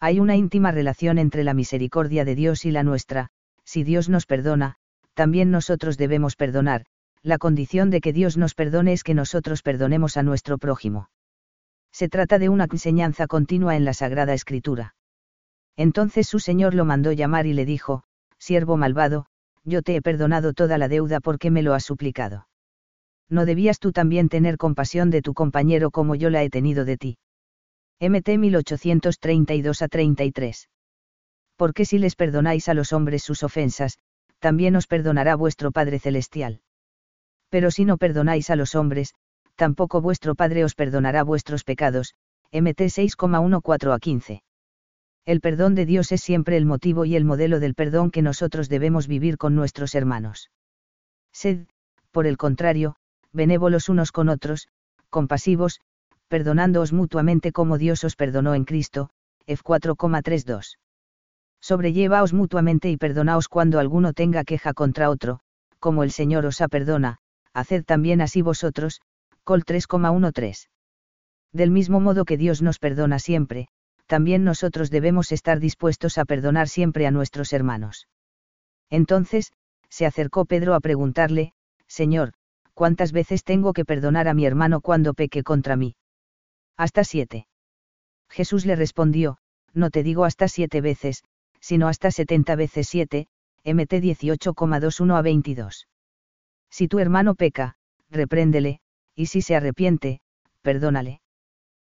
Hay 0.00 0.18
una 0.18 0.36
íntima 0.36 0.72
relación 0.72 1.18
entre 1.18 1.44
la 1.44 1.54
misericordia 1.54 2.24
de 2.24 2.34
Dios 2.34 2.64
y 2.64 2.70
la 2.70 2.82
nuestra, 2.82 3.28
si 3.64 3.84
Dios 3.84 4.08
nos 4.08 4.26
perdona, 4.26 4.76
también 5.14 5.50
nosotros 5.50 5.98
debemos 5.98 6.36
perdonar, 6.36 6.86
la 7.22 7.38
condición 7.38 7.90
de 7.90 8.00
que 8.00 8.12
Dios 8.12 8.36
nos 8.36 8.54
perdone 8.54 8.92
es 8.92 9.04
que 9.04 9.14
nosotros 9.14 9.62
perdonemos 9.62 10.16
a 10.16 10.22
nuestro 10.22 10.56
prójimo. 10.56 11.10
Se 11.92 12.08
trata 12.08 12.38
de 12.38 12.48
una 12.48 12.66
enseñanza 12.70 13.26
continua 13.26 13.76
en 13.76 13.84
la 13.84 13.92
Sagrada 13.92 14.32
Escritura. 14.32 14.94
Entonces 15.76 16.26
su 16.26 16.38
Señor 16.38 16.74
lo 16.74 16.84
mandó 16.84 17.12
llamar 17.12 17.46
y 17.46 17.52
le 17.52 17.66
dijo, 17.66 18.04
Siervo 18.38 18.76
malvado, 18.76 19.26
yo 19.64 19.82
te 19.82 19.96
he 19.96 20.02
perdonado 20.02 20.54
toda 20.54 20.78
la 20.78 20.88
deuda 20.88 21.20
porque 21.20 21.50
me 21.50 21.62
lo 21.62 21.74
has 21.74 21.84
suplicado 21.84 22.46
no 23.30 23.46
debías 23.46 23.78
tú 23.78 23.92
también 23.92 24.28
tener 24.28 24.58
compasión 24.58 25.10
de 25.10 25.22
tu 25.22 25.34
compañero 25.34 25.90
como 25.90 26.16
yo 26.16 26.30
la 26.30 26.42
he 26.42 26.50
tenido 26.50 26.84
de 26.84 26.96
ti. 26.96 27.18
MT 28.00 28.38
1832 28.38 29.82
a 29.82 29.88
33. 29.88 30.68
Porque 31.56 31.84
si 31.84 31.98
les 31.98 32.16
perdonáis 32.16 32.68
a 32.70 32.74
los 32.74 32.94
hombres 32.94 33.22
sus 33.22 33.42
ofensas, 33.42 33.98
también 34.38 34.74
os 34.76 34.86
perdonará 34.86 35.36
vuestro 35.36 35.70
Padre 35.70 35.98
Celestial. 35.98 36.62
Pero 37.50 37.70
si 37.70 37.84
no 37.84 37.98
perdonáis 37.98 38.48
a 38.48 38.56
los 38.56 38.74
hombres, 38.74 39.14
tampoco 39.54 40.00
vuestro 40.00 40.34
Padre 40.34 40.64
os 40.64 40.74
perdonará 40.74 41.22
vuestros 41.24 41.62
pecados. 41.62 42.14
MT 42.52 42.80
6,14 42.88 43.94
a 43.94 43.98
15. 43.98 44.42
El 45.26 45.40
perdón 45.42 45.74
de 45.74 45.84
Dios 45.84 46.10
es 46.12 46.22
siempre 46.22 46.56
el 46.56 46.64
motivo 46.64 47.04
y 47.04 47.16
el 47.16 47.26
modelo 47.26 47.60
del 47.60 47.74
perdón 47.74 48.10
que 48.10 48.22
nosotros 48.22 48.70
debemos 48.70 49.06
vivir 49.06 49.36
con 49.36 49.54
nuestros 49.54 49.94
hermanos. 49.94 50.50
Sed, 51.32 51.66
por 52.10 52.26
el 52.26 52.38
contrario, 52.38 52.96
benévolos 53.32 53.90
unos 53.90 54.10
con 54.10 54.30
otros, 54.30 54.68
compasivos, 55.10 55.80
perdonándoos 56.30 56.92
mutuamente 56.92 57.50
como 57.50 57.76
Dios 57.76 58.04
os 58.04 58.14
perdonó 58.14 58.54
en 58.54 58.64
Cristo, 58.64 59.10
F4,32. 59.48 60.78
Sobrellevaos 61.60 62.32
mutuamente 62.32 62.88
y 62.88 62.96
perdonaos 62.96 63.48
cuando 63.48 63.80
alguno 63.80 64.12
tenga 64.12 64.44
queja 64.44 64.72
contra 64.72 65.10
otro, 65.10 65.40
como 65.80 66.04
el 66.04 66.12
Señor 66.12 66.46
os 66.46 66.60
ha 66.60 66.68
perdona, 66.68 67.18
haced 67.52 67.84
también 67.84 68.20
así 68.20 68.42
vosotros, 68.42 69.00
Col 69.42 69.64
3,13. 69.64 70.68
Del 71.52 71.72
mismo 71.72 71.98
modo 71.98 72.24
que 72.24 72.36
Dios 72.36 72.62
nos 72.62 72.78
perdona 72.78 73.18
siempre, 73.18 73.66
también 74.06 74.44
nosotros 74.44 74.88
debemos 74.88 75.32
estar 75.32 75.58
dispuestos 75.58 76.16
a 76.16 76.24
perdonar 76.24 76.68
siempre 76.68 77.08
a 77.08 77.10
nuestros 77.10 77.52
hermanos. 77.52 78.06
Entonces, 78.88 79.52
se 79.88 80.06
acercó 80.06 80.44
Pedro 80.44 80.74
a 80.74 80.80
preguntarle, 80.80 81.54
Señor, 81.88 82.34
¿cuántas 82.72 83.10
veces 83.10 83.42
tengo 83.42 83.72
que 83.72 83.84
perdonar 83.84 84.28
a 84.28 84.34
mi 84.34 84.46
hermano 84.46 84.80
cuando 84.80 85.12
peque 85.12 85.42
contra 85.42 85.74
mí? 85.74 85.96
Hasta 86.80 87.04
siete. 87.04 87.46
Jesús 88.30 88.64
le 88.64 88.74
respondió, 88.74 89.36
no 89.74 89.90
te 89.90 90.02
digo 90.02 90.24
hasta 90.24 90.48
siete 90.48 90.80
veces, 90.80 91.24
sino 91.60 91.88
hasta 91.88 92.10
70 92.10 92.56
veces 92.56 92.88
7, 92.88 93.26
MT 93.66 93.92
18,21 94.00 95.14
a 95.14 95.20
22. 95.20 95.88
Si 96.70 96.88
tu 96.88 96.98
hermano 96.98 97.34
peca, 97.34 97.76
repréndele, 98.08 98.80
y 99.14 99.26
si 99.26 99.42
se 99.42 99.56
arrepiente, 99.56 100.22
perdónale. 100.62 101.20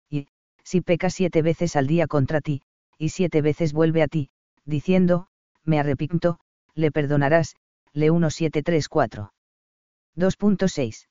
Y, 0.09 0.29
si 0.63 0.79
peca 0.79 1.09
siete 1.09 1.41
veces 1.41 1.75
al 1.75 1.87
día 1.87 2.07
contra 2.07 2.39
ti, 2.39 2.61
y 2.97 3.09
siete 3.09 3.41
veces 3.41 3.73
vuelve 3.73 4.03
a 4.03 4.07
ti, 4.07 4.29
diciendo, 4.63 5.27
me 5.65 5.81
arrepiento, 5.81 6.39
le 6.75 6.93
perdonarás, 6.93 7.57
le 7.91 8.09
1734. 8.09 9.33
2.6. 10.15 11.09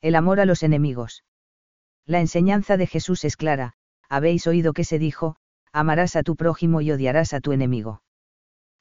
El 0.00 0.14
amor 0.14 0.40
a 0.40 0.46
los 0.46 0.62
enemigos. 0.62 1.24
La 2.06 2.20
enseñanza 2.20 2.76
de 2.76 2.86
Jesús 2.86 3.24
es 3.24 3.36
clara, 3.36 3.72
habéis 4.08 4.46
oído 4.46 4.72
que 4.72 4.84
se 4.84 5.00
dijo, 5.00 5.36
amarás 5.72 6.14
a 6.14 6.22
tu 6.22 6.36
prójimo 6.36 6.80
y 6.80 6.92
odiarás 6.92 7.32
a 7.34 7.40
tu 7.40 7.50
enemigo. 7.52 8.00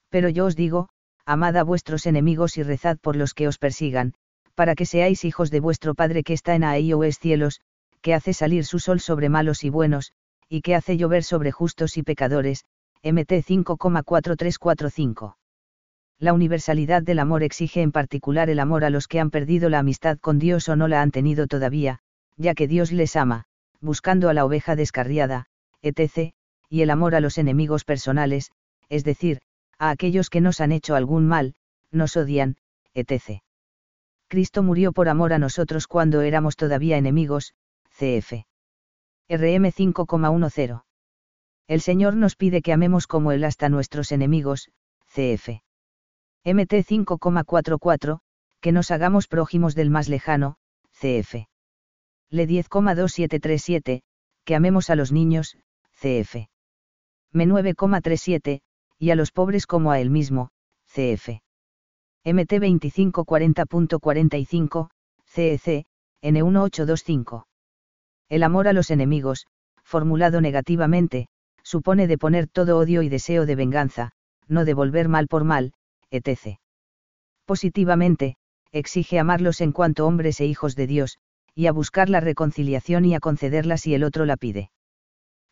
Pero 0.10 0.30
yo 0.30 0.46
os 0.46 0.56
digo, 0.56 0.90
amad 1.26 1.58
a 1.58 1.64
vuestros 1.64 2.06
enemigos 2.06 2.58
y 2.58 2.64
rezad 2.64 3.00
por 3.00 3.16
los 3.16 3.34
que 3.34 3.48
os 3.48 3.58
persigan, 3.58 4.14
para 4.54 4.76
que 4.76 4.86
seáis 4.86 5.26
hijos 5.26 5.50
de 5.50 5.60
vuestro 5.60 5.96
Padre 5.96 6.24
que 6.24 6.34
está 6.34 6.54
en 6.54 6.64
es 6.64 7.20
cielos, 7.20 7.62
que 8.02 8.14
hace 8.14 8.34
salir 8.34 8.64
su 8.64 8.78
sol 8.78 9.00
sobre 9.00 9.30
malos 9.30 9.64
y 9.64 9.70
buenos, 9.70 10.12
y 10.48 10.62
que 10.62 10.76
hace 10.76 10.96
llover 10.96 11.24
sobre 11.24 11.52
justos 11.52 11.98
y 11.98 12.04
pecadores, 12.04 12.66
MT 13.04 13.42
5,4345. 13.44 15.36
La 16.20 16.34
universalidad 16.34 17.02
del 17.02 17.18
amor 17.20 17.42
exige 17.42 17.82
en 17.82 17.92
particular 17.92 18.52
el 18.52 18.60
amor 18.60 18.86
a 18.86 18.92
los 18.92 19.08
que 19.08 19.20
han 19.20 19.32
perdido 19.32 19.70
la 19.70 19.80
amistad 19.80 20.20
con 20.20 20.38
Dios 20.38 20.70
o 20.70 20.76
no 20.76 20.88
la 20.88 21.02
han 21.02 21.10
tenido 21.12 21.48
todavía, 21.48 22.00
ya 22.38 22.54
que 22.54 22.68
Dios 22.68 22.92
les 22.92 23.16
ama, 23.16 23.46
buscando 23.82 24.30
a 24.30 24.34
la 24.34 24.46
oveja 24.46 24.76
descarriada, 24.76 25.46
etc., 25.82 26.34
y 26.70 26.82
el 26.82 26.90
amor 26.90 27.16
a 27.16 27.20
los 27.20 27.38
enemigos 27.38 27.84
personales, 27.84 28.52
es 28.90 29.04
decir, 29.04 29.42
a 29.78 29.90
aquellos 29.90 30.30
que 30.30 30.42
nos 30.42 30.62
han 30.62 30.72
hecho 30.72 30.96
algún 30.96 31.28
mal, 31.28 31.56
nos 31.92 32.18
odian, 32.18 32.58
etc. 32.94 33.42
Cristo 34.28 34.64
murió 34.64 34.92
por 34.92 35.10
amor 35.10 35.34
a 35.34 35.40
nosotros 35.40 35.88
cuando 35.88 36.22
éramos 36.22 36.56
todavía 36.56 36.98
enemigos, 36.98 37.54
cf. 37.92 38.46
RM 39.30 39.72
5,10. 39.72 40.84
El 41.68 41.82
Señor 41.82 42.16
nos 42.16 42.36
pide 42.36 42.62
que 42.62 42.74
amemos 42.74 43.08
como 43.08 43.32
Él 43.32 43.44
hasta 43.44 43.70
nuestros 43.70 44.12
enemigos, 44.12 44.70
cf. 45.08 45.62
MT 46.44 46.74
5,44, 46.86 48.20
que 48.62 48.72
nos 48.72 48.92
hagamos 48.92 49.28
prójimos 49.28 49.74
del 49.76 49.90
más 49.90 50.10
lejano, 50.10 50.58
cf. 50.92 51.48
Le 52.36 52.48
10,2737, 52.50 54.02
que 54.44 54.56
amemos 54.56 54.90
a 54.90 54.96
los 54.96 55.14
niños, 55.14 55.56
cf. 55.94 56.50
M 57.34 57.48
9,37, 57.48 58.60
y 59.00 59.12
a 59.12 59.16
los 59.16 59.32
pobres 59.32 59.66
como 59.66 59.92
a 59.92 60.02
él 60.02 60.10
mismo, 60.10 60.50
cf. 60.88 61.40
MT 62.26 62.60
2540.45, 62.60 64.90
CEC, 65.26 65.86
N1825. 66.22 67.46
El 68.28 68.44
amor 68.44 68.68
a 68.68 68.74
los 68.74 68.92
enemigos, 68.92 69.48
formulado 69.86 70.42
negativamente, 70.42 71.30
supone 71.64 72.06
de 72.06 72.18
poner 72.18 72.48
todo 72.48 72.78
odio 72.78 73.02
y 73.02 73.08
deseo 73.08 73.46
de 73.46 73.56
venganza, 73.56 74.12
no 74.50 74.66
devolver 74.66 75.08
mal 75.08 75.30
por 75.30 75.46
mal, 75.46 75.72
etc. 76.12 76.60
Positivamente, 77.46 78.36
exige 78.74 79.20
amarlos 79.20 79.62
en 79.62 79.72
cuanto 79.72 80.06
hombres 80.06 80.42
e 80.42 80.46
hijos 80.46 80.76
de 80.76 80.88
Dios, 80.88 81.18
y 81.56 81.68
a 81.68 81.72
buscar 81.72 82.10
la 82.10 82.20
reconciliación 82.20 83.06
y 83.06 83.16
a 83.16 83.20
concederla 83.20 83.78
si 83.78 83.94
el 83.94 84.04
otro 84.04 84.26
la 84.26 84.38
pide. 84.38 84.72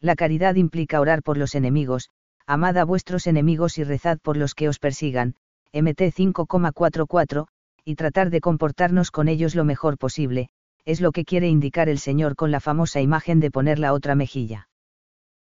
La 0.02 0.16
caridad 0.16 0.56
implica 0.56 1.00
orar 1.00 1.24
por 1.24 1.38
los 1.38 1.56
enemigos, 1.56 2.10
amad 2.46 2.78
a 2.78 2.84
vuestros 2.84 3.26
enemigos 3.26 3.78
y 3.78 3.86
rezad 3.86 4.20
por 4.20 4.36
los 4.36 4.54
que 4.54 4.68
os 4.68 4.80
persigan, 4.80 5.36
MT 5.72 6.12
5,44, 6.14 7.48
y 7.86 7.96
tratar 7.96 8.30
de 8.30 8.42
comportarnos 8.42 9.12
con 9.12 9.30
ellos 9.30 9.56
lo 9.56 9.64
mejor 9.64 9.98
posible, 9.98 10.50
es 10.86 11.00
lo 11.00 11.14
que 11.14 11.24
quiere 11.24 11.48
indicar 11.48 11.88
el 11.88 12.00
Señor 12.00 12.36
con 12.36 12.52
la 12.52 12.60
famosa 12.60 13.00
imagen 13.00 13.40
de 13.40 13.50
poner 13.50 13.80
la 13.80 13.94
otra 13.94 14.16
mejilla. 14.16 14.68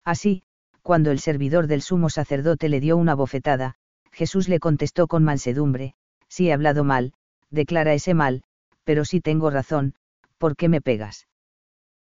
Así, 0.04 0.42
cuando 0.82 1.10
el 1.12 1.20
servidor 1.20 1.68
del 1.68 1.82
sumo 1.82 2.10
sacerdote 2.10 2.68
le 2.68 2.80
dio 2.80 2.96
una 2.96 3.14
bofetada, 3.14 3.76
Jesús 4.10 4.48
le 4.48 4.58
contestó 4.58 5.06
con 5.06 5.22
mansedumbre, 5.22 5.94
si 6.28 6.48
he 6.48 6.52
hablado 6.52 6.82
mal, 6.82 7.12
declara 7.50 7.94
ese 7.94 8.14
mal, 8.14 8.42
pero 8.84 9.04
si 9.04 9.20
tengo 9.20 9.50
razón, 9.50 9.94
¿por 10.38 10.56
qué 10.56 10.68
me 10.68 10.80
pegas? 10.80 11.28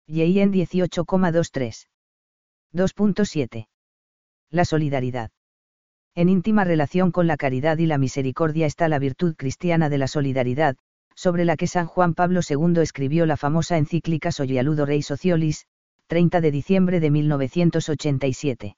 En 0.07 0.53
18,23. 0.53 1.87
2.7. 2.73 3.67
La 4.49 4.63
solidaridad. 4.63 5.31
En 6.15 6.29
íntima 6.29 6.63
relación 6.63 7.11
con 7.11 7.27
la 7.27 7.37
caridad 7.37 7.77
y 7.77 7.85
la 7.85 7.97
misericordia 7.97 8.65
está 8.65 8.87
la 8.87 8.99
virtud 8.99 9.35
cristiana 9.35 9.89
de 9.89 9.97
la 9.97 10.07
solidaridad, 10.07 10.77
sobre 11.15 11.45
la 11.45 11.57
que 11.57 11.67
San 11.67 11.87
Juan 11.87 12.13
Pablo 12.13 12.41
II 12.47 12.81
escribió 12.81 13.25
la 13.25 13.37
famosa 13.37 13.77
encíclica 13.77 14.31
Soglialudo 14.31 14.85
Rei 14.85 15.01
Sociolis, 15.01 15.65
30 16.07 16.39
de 16.41 16.51
diciembre 16.51 16.99
de 16.99 17.11
1987. 17.11 18.77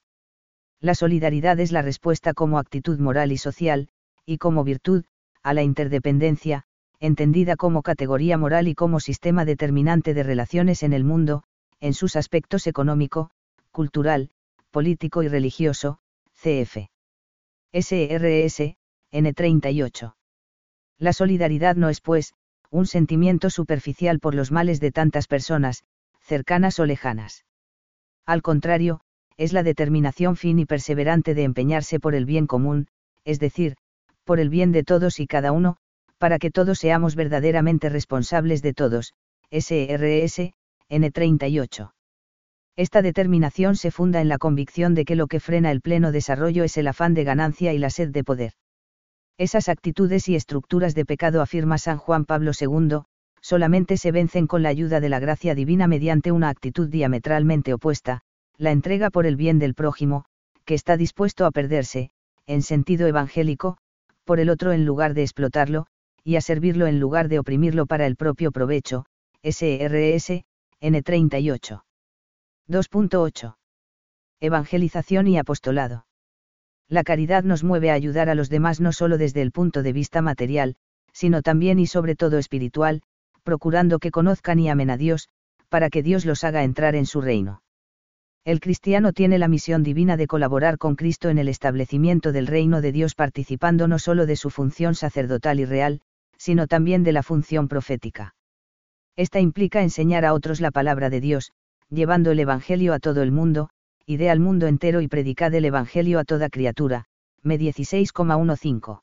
La 0.80 0.95
solidaridad 0.95 1.60
es 1.60 1.72
la 1.72 1.82
respuesta 1.82 2.34
como 2.34 2.58
actitud 2.58 2.98
moral 3.00 3.32
y 3.32 3.38
social, 3.38 3.89
y 4.26 4.38
como 4.38 4.63
virtud, 4.63 5.04
a 5.43 5.54
la 5.54 5.63
interdependencia, 5.63 6.65
entendida 7.00 7.56
como 7.56 7.82
categoría 7.82 8.38
moral 8.38 8.68
y 8.68 8.76
como 8.76 9.00
sistema 9.00 9.46
determinante 9.46 10.14
de 10.14 10.24
relaciones 10.24 10.84
en 10.84 10.94
el 10.94 11.04
mundo, 11.04 11.44
en 11.80 11.94
sus 11.94 12.16
aspectos 12.16 12.68
económico, 12.68 13.32
cultural, 13.72 14.32
político 14.72 15.24
y 15.24 15.28
religioso, 15.28 16.00
cf. 16.34 16.90
SRS, 17.72 18.76
N38. 19.12 20.16
La 20.98 21.14
solidaridad 21.14 21.76
no 21.76 21.90
es, 21.90 22.02
pues, 22.02 22.34
un 22.70 22.86
sentimiento 22.86 23.50
superficial 23.50 24.20
por 24.20 24.36
los 24.36 24.52
males 24.52 24.80
de 24.80 24.92
tantas 24.92 25.28
personas, 25.28 25.84
cercanas 26.20 26.80
o 26.80 26.86
lejanas. 26.86 27.46
Al 28.26 28.42
contrario, 28.42 29.02
es 29.38 29.54
la 29.54 29.64
determinación 29.64 30.36
fin 30.36 30.60
y 30.60 30.66
perseverante 30.66 31.34
de 31.34 31.44
empeñarse 31.44 32.00
por 32.00 32.14
el 32.14 32.26
bien 32.26 32.46
común, 32.46 32.88
es 33.24 33.40
decir, 33.40 33.78
por 34.24 34.40
el 34.40 34.50
bien 34.50 34.72
de 34.72 34.84
todos 34.84 35.20
y 35.20 35.28
cada 35.28 35.52
uno, 35.52 35.78
para 36.19 36.38
que 36.38 36.51
todos 36.51 36.77
seamos 36.77 37.15
verdaderamente 37.15 37.89
responsables 37.89 38.62
de 38.62 38.73
todos, 38.73 39.13
SRS, 39.49 40.53
N38. 40.89 41.91
Esta 42.75 43.01
determinación 43.01 43.75
se 43.75 43.89
funda 43.89 44.21
en 44.21 44.29
la 44.29 44.38
convicción 44.38 44.93
de 44.93 45.05
que 45.05 45.15
lo 45.15 45.27
que 45.27 45.39
frena 45.39 45.71
el 45.71 45.82
pleno 45.82 46.12
desarrollo 46.12 46.63
es 46.63 46.77
el 46.77 46.88
afán 46.88 47.13
de 47.13 47.23
ganancia 47.23 47.73
y 47.73 47.77
la 47.77 47.89
sed 47.89 48.10
de 48.10 48.23
poder. 48.23 48.53
Esas 49.38 49.69
actitudes 49.69 50.27
y 50.27 50.36
estructuras 50.36 50.95
de 50.95 51.05
pecado, 51.05 51.41
afirma 51.41 51.77
San 51.77 51.97
Juan 51.97 52.25
Pablo 52.25 52.51
II, 52.60 52.99
solamente 53.41 53.97
se 53.97 54.12
vencen 54.12 54.47
con 54.47 54.63
la 54.63 54.69
ayuda 54.69 54.99
de 54.99 55.10
la 55.10 55.19
gracia 55.19 55.55
divina 55.55 55.88
mediante 55.88 56.32
una 56.32 56.49
actitud 56.49 56.89
diametralmente 56.89 57.73
opuesta, 57.73 58.21
la 58.58 58.71
entrega 58.71 59.10
por 59.10 59.25
el 59.25 59.38
bien 59.38 59.60
del 59.60 59.73
prójimo, 59.73 60.25
que 60.65 60.73
está 60.73 60.97
dispuesto 60.97 61.45
a 61.45 61.51
perderse, 61.51 62.12
en 62.45 62.62
sentido 62.62 63.08
evangélico, 63.08 63.77
por 64.25 64.39
el 64.39 64.49
otro 64.49 64.73
en 64.73 64.86
lugar 64.86 65.13
de 65.13 65.23
explotarlo, 65.23 65.88
y 66.30 66.36
a 66.36 66.42
servirlo 66.42 66.86
en 66.86 67.00
lugar 67.00 67.28
de 67.28 67.39
oprimirlo 67.39 67.88
para 67.88 68.06
el 68.06 68.15
propio 68.15 68.52
provecho, 68.52 69.06
SRS, 69.42 70.44
N38. 70.80 71.82
2.8. 72.70 73.56
Evangelización 74.39 75.28
y 75.28 75.39
apostolado. 75.39 76.06
La 76.88 77.04
caridad 77.04 77.44
nos 77.44 77.63
mueve 77.63 77.89
a 77.89 77.96
ayudar 77.96 78.30
a 78.30 78.36
los 78.36 78.52
demás 78.52 78.80
no 78.80 78.92
solo 78.92 79.18
desde 79.18 79.42
el 79.42 79.52
punto 79.52 79.82
de 79.82 79.92
vista 79.92 80.22
material, 80.22 80.76
sino 81.13 81.42
también 81.42 81.80
y 81.80 81.88
sobre 81.88 82.15
todo 82.15 82.38
espiritual, 82.38 83.02
procurando 83.42 83.98
que 83.98 84.12
conozcan 84.12 84.60
y 84.60 84.70
amen 84.70 84.92
a 84.92 84.98
Dios, 84.98 85.30
para 85.68 85.89
que 85.89 86.04
Dios 86.04 86.28
los 86.28 86.44
haga 86.44 86.63
entrar 86.63 86.94
en 86.94 87.08
su 87.08 87.22
reino. 87.22 87.63
El 88.46 88.60
cristiano 88.60 89.13
tiene 89.13 89.39
la 89.39 89.48
misión 89.48 89.82
divina 89.82 90.15
de 90.15 90.28
colaborar 90.28 90.78
con 90.78 90.96
Cristo 90.96 91.30
en 91.30 91.39
el 91.39 91.48
establecimiento 91.48 92.32
del 92.32 92.46
reino 92.46 92.82
de 92.82 92.92
Dios 92.92 93.15
participando 93.15 93.88
no 93.88 93.98
solo 93.98 94.28
de 94.28 94.36
su 94.36 94.52
función 94.52 94.94
sacerdotal 94.94 95.60
y 95.60 95.65
real, 95.65 96.02
sino 96.39 96.65
también 96.65 97.04
de 97.04 97.12
la 97.12 97.21
función 97.21 97.67
profética. 97.67 98.34
Esta 99.15 99.39
implica 99.41 99.84
enseñar 99.84 100.23
a 100.25 100.34
otros 100.34 100.62
la 100.62 100.71
palabra 100.71 101.10
de 101.10 101.19
Dios, 101.19 101.52
llevando 101.89 102.32
el 102.32 102.39
Evangelio 102.39 102.93
a 102.93 102.99
todo 102.99 103.21
el 103.21 103.32
mundo, 103.32 103.69
ide 104.06 104.30
al 104.30 104.39
mundo 104.39 104.65
entero 104.65 105.02
y 105.02 105.10
predicad 105.10 105.54
el 105.54 105.65
Evangelio 105.65 106.17
a 106.17 106.23
toda 106.23 106.49
criatura. 106.49 107.06
Me 107.43 107.60
16,15. 107.60 109.02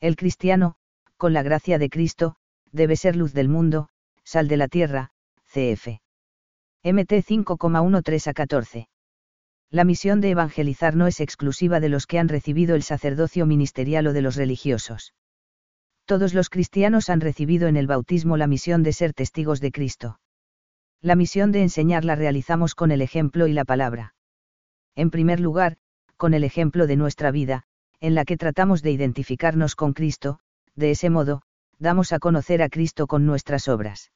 El 0.00 0.16
cristiano, 0.16 0.76
con 1.16 1.32
la 1.32 1.42
gracia 1.42 1.78
de 1.78 1.90
Cristo, 1.90 2.36
debe 2.70 2.96
ser 2.96 3.16
luz 3.16 3.32
del 3.32 3.48
mundo, 3.48 3.88
sal 4.22 4.46
de 4.48 4.56
la 4.56 4.68
tierra, 4.68 5.10
cf. 5.46 6.00
MT 6.84 7.12
5,13 7.12 8.28
a 8.28 8.32
14. 8.32 8.88
La 9.70 9.84
misión 9.84 10.20
de 10.20 10.30
evangelizar 10.30 10.94
no 10.94 11.08
es 11.08 11.20
exclusiva 11.20 11.80
de 11.80 11.88
los 11.88 12.06
que 12.06 12.18
han 12.20 12.28
recibido 12.28 12.76
el 12.76 12.82
sacerdocio 12.84 13.46
ministerial 13.46 14.06
o 14.06 14.12
de 14.12 14.22
los 14.22 14.36
religiosos. 14.36 15.14
Todos 16.06 16.34
los 16.34 16.50
cristianos 16.50 17.08
han 17.08 17.20
recibido 17.20 17.66
en 17.66 17.76
el 17.76 17.86
bautismo 17.86 18.36
la 18.36 18.46
misión 18.46 18.82
de 18.82 18.92
ser 18.92 19.14
testigos 19.14 19.60
de 19.60 19.72
Cristo. 19.72 20.20
La 21.00 21.16
misión 21.16 21.50
de 21.50 21.62
enseñar 21.62 22.04
la 22.04 22.14
realizamos 22.14 22.74
con 22.74 22.90
el 22.90 23.00
ejemplo 23.00 23.46
y 23.46 23.52
la 23.52 23.64
palabra. 23.64 24.14
En 24.94 25.10
primer 25.10 25.40
lugar, 25.40 25.76
con 26.16 26.34
el 26.34 26.44
ejemplo 26.44 26.86
de 26.86 26.96
nuestra 26.96 27.30
vida, 27.30 27.64
en 28.00 28.14
la 28.14 28.24
que 28.24 28.36
tratamos 28.36 28.82
de 28.82 28.90
identificarnos 28.90 29.76
con 29.76 29.94
Cristo, 29.94 30.40
de 30.74 30.90
ese 30.90 31.08
modo, 31.08 31.42
damos 31.78 32.12
a 32.12 32.18
conocer 32.18 32.62
a 32.62 32.68
Cristo 32.68 33.06
con 33.06 33.24
nuestras 33.24 33.68
obras. 33.68 34.12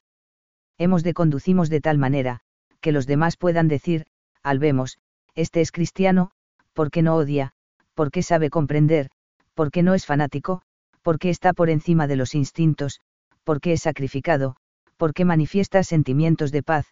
Hemos 0.77 1.03
de 1.03 1.15
conducimos 1.15 1.71
de 1.71 1.81
tal 1.81 1.99
manera, 1.99 2.41
que 2.81 2.93
los 2.93 3.07
demás 3.07 3.37
puedan 3.37 3.67
decir, 3.67 4.07
al 4.43 4.59
vemos, 4.59 4.99
este 5.35 5.61
es 5.61 5.73
cristiano, 5.73 6.33
porque 6.75 7.03
no 7.03 7.17
odia, 7.17 7.53
porque 7.95 8.23
sabe 8.23 8.51
comprender, 8.51 9.11
porque 9.55 9.83
no 9.83 9.95
es 9.95 10.07
fanático, 10.07 10.63
porque 11.09 11.31
está 11.31 11.55
por 11.55 11.71
encima 11.71 12.07
de 12.07 12.17
los 12.17 12.35
instintos, 12.35 13.01
porque 13.43 13.73
es 13.73 13.81
sacrificado, 13.81 14.57
porque 14.99 15.25
manifiesta 15.25 15.83
sentimientos 15.83 16.53
de 16.53 16.63
paz, 16.63 16.85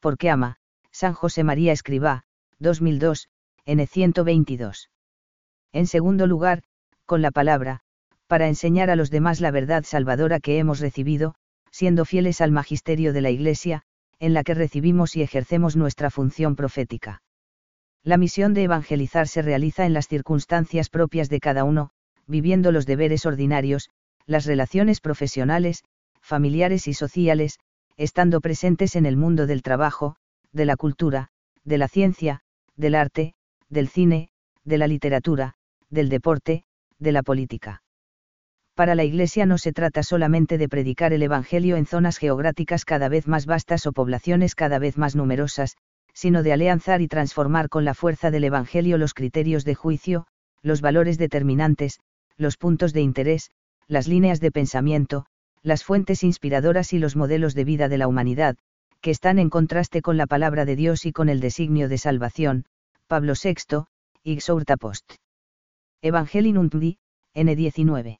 porque 0.00 0.28
ama. 0.28 0.56
San 0.90 1.14
José 1.14 1.44
María 1.44 1.70
Escribá, 1.70 2.24
2002, 2.58 3.28
N 3.66 3.86
122. 3.86 4.90
En 5.72 5.86
segundo 5.86 6.26
lugar, 6.26 6.64
con 7.06 7.22
la 7.22 7.30
palabra, 7.30 7.82
para 8.26 8.48
enseñar 8.48 8.90
a 8.90 8.96
los 8.96 9.08
demás 9.08 9.40
la 9.40 9.52
verdad 9.52 9.84
salvadora 9.84 10.40
que 10.40 10.58
hemos 10.58 10.80
recibido, 10.80 11.36
siendo 11.70 12.04
fieles 12.04 12.40
al 12.40 12.50
magisterio 12.50 13.12
de 13.12 13.20
la 13.20 13.30
Iglesia, 13.30 13.82
en 14.18 14.34
la 14.34 14.42
que 14.42 14.54
recibimos 14.54 15.14
y 15.14 15.22
ejercemos 15.22 15.76
nuestra 15.76 16.10
función 16.10 16.56
profética. 16.56 17.22
La 18.02 18.16
misión 18.16 18.52
de 18.52 18.64
evangelizar 18.64 19.28
se 19.28 19.42
realiza 19.42 19.86
en 19.86 19.92
las 19.92 20.08
circunstancias 20.08 20.90
propias 20.90 21.28
de 21.28 21.38
cada 21.38 21.62
uno, 21.62 21.92
viviendo 22.30 22.72
los 22.72 22.86
deberes 22.86 23.26
ordinarios, 23.26 23.90
las 24.24 24.46
relaciones 24.46 25.00
profesionales, 25.00 25.82
familiares 26.20 26.86
y 26.86 26.94
sociales, 26.94 27.58
estando 27.96 28.40
presentes 28.40 28.94
en 28.96 29.04
el 29.04 29.16
mundo 29.16 29.46
del 29.46 29.62
trabajo, 29.62 30.16
de 30.52 30.64
la 30.64 30.76
cultura, 30.76 31.28
de 31.64 31.78
la 31.78 31.88
ciencia, 31.88 32.40
del 32.76 32.94
arte, 32.94 33.34
del 33.68 33.88
cine, 33.88 34.30
de 34.64 34.78
la 34.78 34.86
literatura, 34.86 35.54
del 35.90 36.08
deporte, 36.08 36.64
de 36.98 37.12
la 37.12 37.22
política. 37.22 37.82
Para 38.74 38.94
la 38.94 39.04
Iglesia 39.04 39.44
no 39.44 39.58
se 39.58 39.72
trata 39.72 40.02
solamente 40.02 40.56
de 40.56 40.68
predicar 40.68 41.12
el 41.12 41.22
Evangelio 41.22 41.76
en 41.76 41.86
zonas 41.86 42.16
geográficas 42.18 42.84
cada 42.84 43.08
vez 43.08 43.26
más 43.26 43.44
vastas 43.44 43.86
o 43.86 43.92
poblaciones 43.92 44.54
cada 44.54 44.78
vez 44.78 44.96
más 44.96 45.16
numerosas, 45.16 45.76
sino 46.14 46.42
de 46.42 46.52
alianzar 46.52 47.00
y 47.00 47.08
transformar 47.08 47.68
con 47.68 47.84
la 47.84 47.94
fuerza 47.94 48.30
del 48.30 48.44
Evangelio 48.44 48.98
los 48.98 49.14
criterios 49.14 49.64
de 49.64 49.74
juicio, 49.74 50.26
los 50.62 50.80
valores 50.80 51.18
determinantes, 51.18 52.00
los 52.40 52.56
puntos 52.56 52.92
de 52.92 53.02
interés, 53.02 53.50
las 53.86 54.08
líneas 54.08 54.40
de 54.40 54.50
pensamiento, 54.50 55.26
las 55.62 55.84
fuentes 55.84 56.22
inspiradoras 56.22 56.92
y 56.92 56.98
los 56.98 57.14
modelos 57.14 57.54
de 57.54 57.64
vida 57.64 57.88
de 57.88 57.98
la 57.98 58.08
humanidad, 58.08 58.56
que 59.00 59.10
están 59.10 59.38
en 59.38 59.50
contraste 59.50 60.00
con 60.00 60.16
la 60.16 60.26
palabra 60.26 60.64
de 60.64 60.74
Dios 60.74 61.04
y 61.04 61.12
con 61.12 61.28
el 61.28 61.40
designio 61.40 61.88
de 61.88 61.98
salvación, 61.98 62.64
Pablo 63.06 63.34
VI, 63.42 63.84
Ixourta 64.24 64.76
Post. 64.76 65.14
Evangelinum 66.00 66.70
N19. 66.70 68.18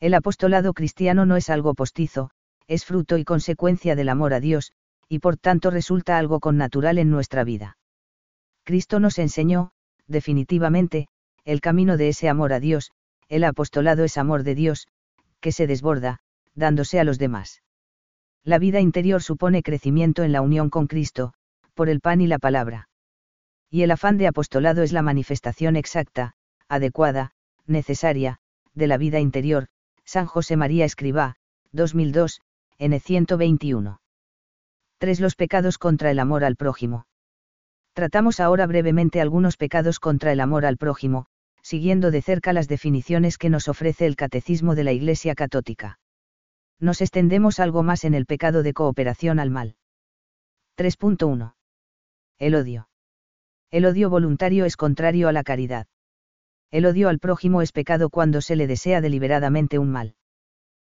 El 0.00 0.14
apostolado 0.14 0.74
cristiano 0.74 1.24
no 1.24 1.36
es 1.36 1.48
algo 1.48 1.74
postizo, 1.74 2.30
es 2.66 2.84
fruto 2.84 3.18
y 3.18 3.24
consecuencia 3.24 3.94
del 3.94 4.08
amor 4.08 4.34
a 4.34 4.40
Dios, 4.40 4.72
y 5.08 5.20
por 5.20 5.36
tanto 5.36 5.70
resulta 5.70 6.18
algo 6.18 6.40
connatural 6.40 6.98
en 6.98 7.10
nuestra 7.10 7.44
vida. 7.44 7.78
Cristo 8.64 9.00
nos 9.00 9.18
enseñó, 9.18 9.70
definitivamente, 10.06 11.08
el 11.44 11.60
camino 11.60 11.96
de 11.96 12.08
ese 12.08 12.28
amor 12.28 12.52
a 12.52 12.60
Dios, 12.60 12.90
el 13.28 13.44
apostolado 13.44 14.04
es 14.04 14.16
amor 14.16 14.42
de 14.42 14.54
Dios, 14.54 14.88
que 15.40 15.52
se 15.52 15.66
desborda, 15.66 16.20
dándose 16.54 16.98
a 16.98 17.04
los 17.04 17.18
demás. 17.18 17.62
La 18.44 18.58
vida 18.58 18.80
interior 18.80 19.22
supone 19.22 19.62
crecimiento 19.62 20.24
en 20.24 20.32
la 20.32 20.40
unión 20.40 20.70
con 20.70 20.86
Cristo, 20.86 21.34
por 21.74 21.88
el 21.88 22.00
pan 22.00 22.20
y 22.20 22.26
la 22.26 22.38
palabra. 22.38 22.88
Y 23.70 23.82
el 23.82 23.90
afán 23.90 24.16
de 24.16 24.26
apostolado 24.26 24.82
es 24.82 24.92
la 24.92 25.02
manifestación 25.02 25.76
exacta, 25.76 26.34
adecuada, 26.68 27.32
necesaria, 27.66 28.38
de 28.74 28.86
la 28.86 28.96
vida 28.96 29.20
interior, 29.20 29.68
San 30.04 30.26
José 30.26 30.56
María 30.56 30.84
Escribá, 30.84 31.36
2002, 31.72 32.40
N 32.78 32.98
121. 32.98 34.00
3. 34.98 35.20
Los 35.20 35.36
pecados 35.36 35.78
contra 35.78 36.10
el 36.10 36.18
amor 36.18 36.44
al 36.44 36.56
prójimo. 36.56 37.06
Tratamos 37.92 38.40
ahora 38.40 38.66
brevemente 38.66 39.20
algunos 39.20 39.56
pecados 39.56 40.00
contra 40.00 40.32
el 40.32 40.40
amor 40.40 40.64
al 40.64 40.76
prójimo, 40.76 41.26
siguiendo 41.62 42.10
de 42.10 42.22
cerca 42.22 42.52
las 42.52 42.68
definiciones 42.68 43.38
que 43.38 43.50
nos 43.50 43.68
ofrece 43.68 44.06
el 44.06 44.16
Catecismo 44.16 44.74
de 44.74 44.84
la 44.84 44.92
Iglesia 44.92 45.34
Católica. 45.34 45.98
Nos 46.80 47.00
extendemos 47.00 47.60
algo 47.60 47.82
más 47.82 48.04
en 48.04 48.14
el 48.14 48.26
pecado 48.26 48.62
de 48.62 48.72
cooperación 48.72 49.40
al 49.40 49.50
mal. 49.50 49.76
3.1. 50.76 51.54
El 52.38 52.54
odio. 52.54 52.88
El 53.70 53.84
odio 53.84 54.10
voluntario 54.10 54.64
es 54.64 54.76
contrario 54.76 55.28
a 55.28 55.32
la 55.32 55.42
caridad. 55.42 55.86
El 56.70 56.86
odio 56.86 57.08
al 57.08 57.18
prójimo 57.18 57.62
es 57.62 57.72
pecado 57.72 58.10
cuando 58.10 58.40
se 58.40 58.54
le 58.54 58.66
desea 58.66 59.00
deliberadamente 59.00 59.78
un 59.78 59.90
mal. 59.90 60.14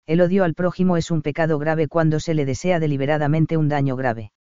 El 0.07 0.21
odio 0.21 0.43
al 0.43 0.53
prójimo 0.53 0.97
es 0.97 1.11
un 1.11 1.21
pecado 1.21 1.59
grave 1.59 1.87
cuando 1.87 2.19
se 2.19 2.33
le 2.33 2.45
desea 2.45 2.79
deliberadamente 2.79 3.57
un 3.57 3.69
daño 3.69 3.95
grave. 3.95 4.31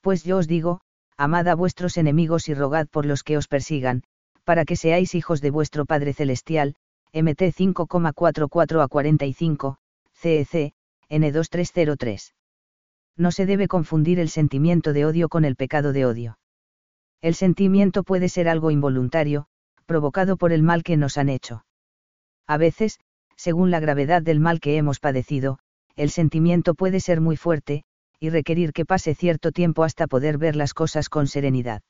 Pues 0.00 0.24
yo 0.24 0.38
os 0.38 0.48
digo, 0.48 0.80
amad 1.16 1.48
a 1.48 1.54
vuestros 1.54 1.96
enemigos 1.96 2.48
y 2.48 2.54
rogad 2.54 2.86
por 2.88 3.06
los 3.06 3.22
que 3.22 3.36
os 3.36 3.48
persigan, 3.48 4.02
para 4.46 4.64
que 4.64 4.76
seáis 4.76 5.16
hijos 5.16 5.40
de 5.40 5.50
vuestro 5.50 5.86
Padre 5.86 6.12
Celestial, 6.12 6.76
MT 7.12 7.52
5,44 7.52 8.80
a 8.80 8.86
45, 8.86 9.78
CEC, 10.14 10.72
N2303. 11.10 12.32
No 13.16 13.32
se 13.32 13.44
debe 13.44 13.66
confundir 13.66 14.20
el 14.20 14.28
sentimiento 14.28 14.92
de 14.92 15.04
odio 15.04 15.28
con 15.28 15.44
el 15.44 15.56
pecado 15.56 15.92
de 15.92 16.06
odio. 16.06 16.38
El 17.20 17.34
sentimiento 17.34 18.04
puede 18.04 18.28
ser 18.28 18.48
algo 18.48 18.70
involuntario, 18.70 19.46
provocado 19.84 20.36
por 20.36 20.52
el 20.52 20.62
mal 20.62 20.84
que 20.84 20.96
nos 20.96 21.18
han 21.18 21.28
hecho. 21.28 21.64
A 22.46 22.56
veces, 22.56 23.00
según 23.34 23.72
la 23.72 23.80
gravedad 23.80 24.22
del 24.22 24.38
mal 24.38 24.60
que 24.60 24.76
hemos 24.76 25.00
padecido, 25.00 25.58
el 25.96 26.10
sentimiento 26.10 26.74
puede 26.74 27.00
ser 27.00 27.20
muy 27.20 27.36
fuerte, 27.36 27.82
y 28.20 28.30
requerir 28.30 28.72
que 28.72 28.84
pase 28.84 29.16
cierto 29.16 29.50
tiempo 29.50 29.82
hasta 29.82 30.06
poder 30.06 30.38
ver 30.38 30.54
las 30.54 30.72
cosas 30.72 31.08
con 31.08 31.26
serenidad. 31.26 31.82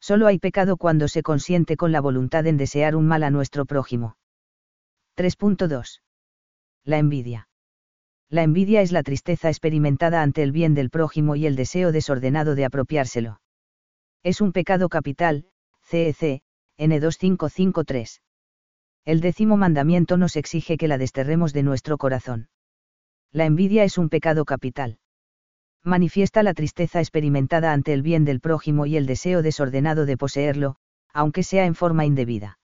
Solo 0.00 0.26
hay 0.26 0.38
pecado 0.38 0.76
cuando 0.76 1.08
se 1.08 1.22
consiente 1.22 1.76
con 1.76 1.92
la 1.92 2.00
voluntad 2.00 2.46
en 2.46 2.56
desear 2.56 2.96
un 2.96 3.06
mal 3.06 3.22
a 3.22 3.30
nuestro 3.30 3.66
prójimo. 3.66 4.16
3.2. 5.16 6.00
La 6.84 6.98
envidia. 6.98 7.48
La 8.30 8.42
envidia 8.42 8.80
es 8.80 8.92
la 8.92 9.02
tristeza 9.02 9.48
experimentada 9.48 10.22
ante 10.22 10.42
el 10.42 10.52
bien 10.52 10.74
del 10.74 10.88
prójimo 10.88 11.34
y 11.36 11.46
el 11.46 11.56
deseo 11.56 11.90
desordenado 11.90 12.54
de 12.54 12.64
apropiárselo. 12.64 13.40
Es 14.22 14.40
un 14.40 14.52
pecado 14.52 14.88
capital, 14.88 15.46
CEC, 15.82 16.42
N2553. 16.78 18.20
El 19.04 19.20
décimo 19.20 19.56
mandamiento 19.56 20.16
nos 20.16 20.36
exige 20.36 20.76
que 20.76 20.86
la 20.86 20.96
desterremos 20.96 21.52
de 21.52 21.64
nuestro 21.64 21.98
corazón. 21.98 22.48
La 23.32 23.46
envidia 23.46 23.82
es 23.82 23.98
un 23.98 24.08
pecado 24.08 24.44
capital. 24.44 24.99
Manifiesta 25.84 26.42
la 26.42 26.52
tristeza 26.52 27.00
experimentada 27.00 27.72
ante 27.72 27.94
el 27.94 28.02
bien 28.02 28.24
del 28.26 28.40
prójimo 28.40 28.84
y 28.84 28.96
el 28.96 29.06
deseo 29.06 29.42
desordenado 29.42 30.04
de 30.04 30.18
poseerlo, 30.18 30.76
aunque 31.12 31.42
sea 31.42 31.64
en 31.64 31.74
forma 31.74 32.04
indebida. 32.04 32.58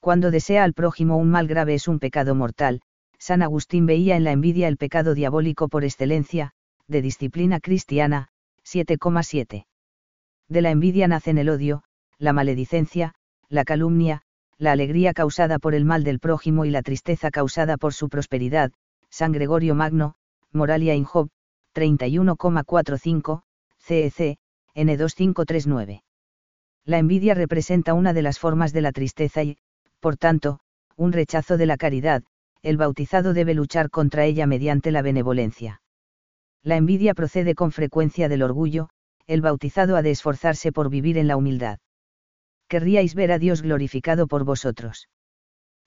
Cuando 0.00 0.30
desea 0.30 0.62
al 0.62 0.74
prójimo 0.74 1.16
un 1.16 1.30
mal 1.30 1.48
grave 1.48 1.74
es 1.74 1.88
un 1.88 1.98
pecado 1.98 2.36
mortal, 2.36 2.80
San 3.18 3.42
Agustín 3.42 3.86
veía 3.86 4.16
en 4.16 4.22
la 4.22 4.30
envidia 4.30 4.68
el 4.68 4.76
pecado 4.76 5.14
diabólico 5.14 5.68
por 5.68 5.82
excelencia, 5.82 6.52
de 6.86 7.02
disciplina 7.02 7.58
cristiana, 7.58 8.28
7,7. 8.64 9.66
De 10.48 10.62
la 10.62 10.70
envidia 10.70 11.08
nacen 11.08 11.38
el 11.38 11.48
odio, 11.48 11.82
la 12.18 12.32
maledicencia, 12.32 13.14
la 13.48 13.64
calumnia, 13.64 14.22
la 14.58 14.72
alegría 14.72 15.12
causada 15.12 15.58
por 15.58 15.74
el 15.74 15.84
mal 15.84 16.04
del 16.04 16.20
prójimo 16.20 16.64
y 16.64 16.70
la 16.70 16.82
tristeza 16.82 17.30
causada 17.30 17.76
por 17.76 17.94
su 17.94 18.08
prosperidad, 18.08 18.70
San 19.10 19.32
Gregorio 19.32 19.74
Magno, 19.74 20.14
Moralia 20.52 20.94
in 20.94 21.04
Job, 21.04 21.28
31,45, 21.78 23.42
CEC, 23.78 24.38
N2539. 24.74 26.02
La 26.84 26.98
envidia 26.98 27.34
representa 27.34 27.94
una 27.94 28.12
de 28.12 28.22
las 28.22 28.38
formas 28.38 28.72
de 28.72 28.80
la 28.80 28.92
tristeza 28.92 29.42
y, 29.42 29.58
por 30.00 30.16
tanto, 30.16 30.60
un 30.96 31.12
rechazo 31.12 31.56
de 31.56 31.66
la 31.66 31.76
caridad, 31.76 32.22
el 32.62 32.76
bautizado 32.76 33.34
debe 33.34 33.54
luchar 33.54 33.90
contra 33.90 34.24
ella 34.24 34.46
mediante 34.46 34.90
la 34.90 35.02
benevolencia. 35.02 35.82
La 36.62 36.76
envidia 36.76 37.14
procede 37.14 37.54
con 37.54 37.72
frecuencia 37.72 38.28
del 38.28 38.42
orgullo, 38.42 38.88
el 39.26 39.40
bautizado 39.42 39.96
ha 39.96 40.02
de 40.02 40.10
esforzarse 40.10 40.72
por 40.72 40.90
vivir 40.90 41.18
en 41.18 41.28
la 41.28 41.36
humildad 41.36 41.78
querríais 42.68 43.14
ver 43.14 43.32
a 43.32 43.38
Dios 43.38 43.62
glorificado 43.62 44.28
por 44.28 44.44
vosotros. 44.44 45.08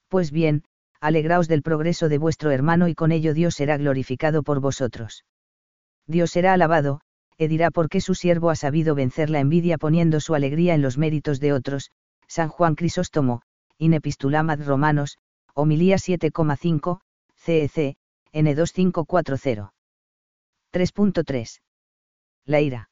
Pues 0.10 0.32
bien, 0.32 0.64
alegraos 1.00 1.48
del 1.48 1.62
progreso 1.62 2.10
de 2.10 2.18
vuestro 2.18 2.52
hermano 2.52 2.88
y 2.88 2.96
con 2.96 3.12
ello 3.12 3.34
Dios 3.34 3.56
será 3.56 3.78
glorificado 3.78 4.44
por 4.44 4.60
vosotros. 4.60 5.24
Dios 6.08 6.32
será 6.32 6.54
alabado, 6.54 7.02
e 7.38 7.48
dirá 7.48 7.72
por 7.72 7.90
qué 7.90 8.02
su 8.02 8.14
siervo 8.14 8.50
ha 8.50 8.56
sabido 8.56 8.94
vencer 8.96 9.30
la 9.30 9.40
envidia 9.40 9.78
poniendo 9.78 10.20
su 10.20 10.36
alegría 10.36 10.76
en 10.76 10.82
los 10.82 10.98
méritos 10.98 11.40
de 11.40 11.54
otros, 11.54 11.92
San 12.28 12.50
Juan 12.50 12.76
Crisóstomo, 12.76 13.42
In 13.78 13.94
Epistulamat 13.94 14.62
Romanos, 14.62 15.18
homilía 15.56 15.96
7,5, 15.96 17.00
CEC, 17.36 17.98
N2540. 18.32 19.72
3.3. 20.72 21.62
La 22.46 22.62
ira. 22.62 22.90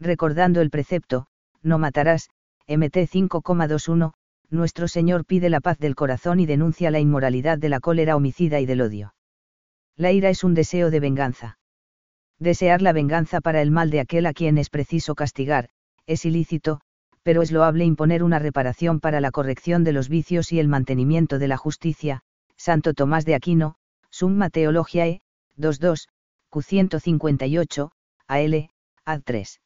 Recordando 0.00 0.60
el 0.60 0.70
precepto, 0.70 1.26
no 1.62 1.78
matarás, 1.78 2.28
MT 2.66 3.06
5,21, 3.08 4.12
nuestro 4.50 4.88
Señor 4.88 5.24
pide 5.24 5.48
la 5.48 5.60
paz 5.60 5.78
del 5.78 5.94
corazón 5.94 6.40
y 6.40 6.46
denuncia 6.46 6.90
la 6.90 6.98
inmoralidad 6.98 7.58
de 7.58 7.68
la 7.68 7.80
cólera 7.80 8.16
homicida 8.16 8.58
y 8.58 8.66
del 8.66 8.80
odio. 8.80 9.14
La 9.96 10.10
ira 10.10 10.28
es 10.28 10.42
un 10.42 10.54
deseo 10.54 10.90
de 10.90 10.98
venganza. 10.98 11.59
Desear 12.40 12.80
la 12.80 12.94
venganza 12.94 13.42
para 13.42 13.60
el 13.60 13.70
mal 13.70 13.90
de 13.90 14.00
aquel 14.00 14.24
a 14.24 14.32
quien 14.32 14.56
es 14.56 14.70
preciso 14.70 15.14
castigar, 15.14 15.68
es 16.06 16.24
ilícito, 16.24 16.80
pero 17.22 17.42
es 17.42 17.52
loable 17.52 17.84
imponer 17.84 18.22
una 18.22 18.38
reparación 18.38 18.98
para 18.98 19.20
la 19.20 19.30
corrección 19.30 19.84
de 19.84 19.92
los 19.92 20.08
vicios 20.08 20.50
y 20.50 20.58
el 20.58 20.66
mantenimiento 20.66 21.38
de 21.38 21.48
la 21.48 21.58
justicia. 21.58 22.22
Santo 22.56 22.94
Tomás 22.94 23.26
de 23.26 23.34
Aquino, 23.34 23.76
Summa 24.10 24.48
Theologiae, 24.48 25.20
22, 25.56 26.08
Q158, 26.50 27.90
AL, 28.26 28.70
Ad 29.04 29.20
3. 29.22 29.60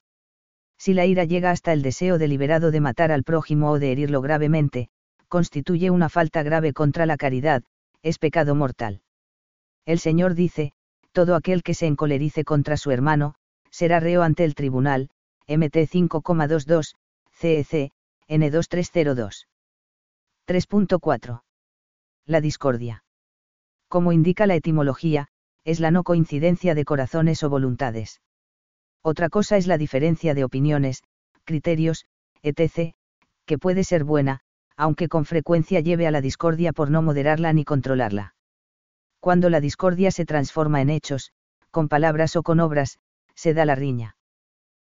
Si 0.77 0.95
la 0.95 1.07
ira 1.07 1.25
llega 1.25 1.51
hasta 1.51 1.73
el 1.73 1.83
deseo 1.83 2.19
deliberado 2.19 2.71
de 2.73 2.81
matar 2.81 3.13
al 3.13 3.23
prójimo 3.23 3.71
o 3.71 3.79
de 3.79 3.93
herirlo 3.93 4.21
gravemente, 4.21 4.89
constituye 5.29 5.91
una 5.91 6.09
falta 6.09 6.43
grave 6.43 6.73
contra 6.73 7.07
la 7.07 7.17
caridad, 7.17 7.63
es 8.03 8.19
pecado 8.19 8.55
mortal. 8.55 9.01
El 9.87 9.99
Señor 9.99 10.35
dice, 10.35 10.74
todo 11.15 11.37
aquel 11.37 11.63
que 11.63 11.75
se 11.75 11.87
encolerice 11.87 12.45
contra 12.45 12.77
su 12.77 12.91
hermano, 12.91 13.37
será 13.71 14.01
reo 14.01 14.23
ante 14.23 14.45
el 14.45 14.57
tribunal, 14.57 15.11
MT 15.47 15.77
5,22, 15.87 16.97
CEC, 17.31 17.93
N2302. 18.29 19.47
3.4. 20.49 21.43
La 22.27 22.41
discordia. 22.41 23.05
Como 23.89 24.11
indica 24.11 24.47
la 24.47 24.57
etimología, 24.57 25.29
es 25.65 25.79
la 25.79 25.93
no 25.93 26.03
coincidencia 26.03 26.75
de 26.75 26.85
corazones 26.85 27.45
o 27.45 27.49
voluntades. 27.49 28.21
Otra 29.01 29.29
cosa 29.29 29.57
es 29.57 29.69
la 29.69 29.79
diferencia 29.79 30.35
de 30.35 30.43
opiniones, 30.43 31.05
criterios, 31.45 32.07
etc., 32.43 32.95
que 33.47 33.59
puede 33.59 33.85
ser 33.85 34.03
buena, 34.03 34.41
aunque 34.77 35.09
con 35.09 35.27
frecuencia 35.27 35.79
lleve 35.79 36.09
a 36.09 36.11
la 36.11 36.21
discordia 36.21 36.73
por 36.73 36.91
no 36.91 37.03
moderarla 37.03 37.53
ni 37.53 37.65
controlarla. 37.65 38.34
Cuando 39.25 39.49
la 39.49 39.63
discordia 39.63 40.11
se 40.11 40.27
transforma 40.27 40.83
en 40.83 40.91
hechos, 40.91 41.33
con 41.71 41.89
palabras 41.89 42.37
o 42.37 42.43
con 42.43 42.61
obras, 42.61 42.99
se 43.35 43.55
da 43.55 43.65
la 43.65 43.75
riña. 43.75 44.19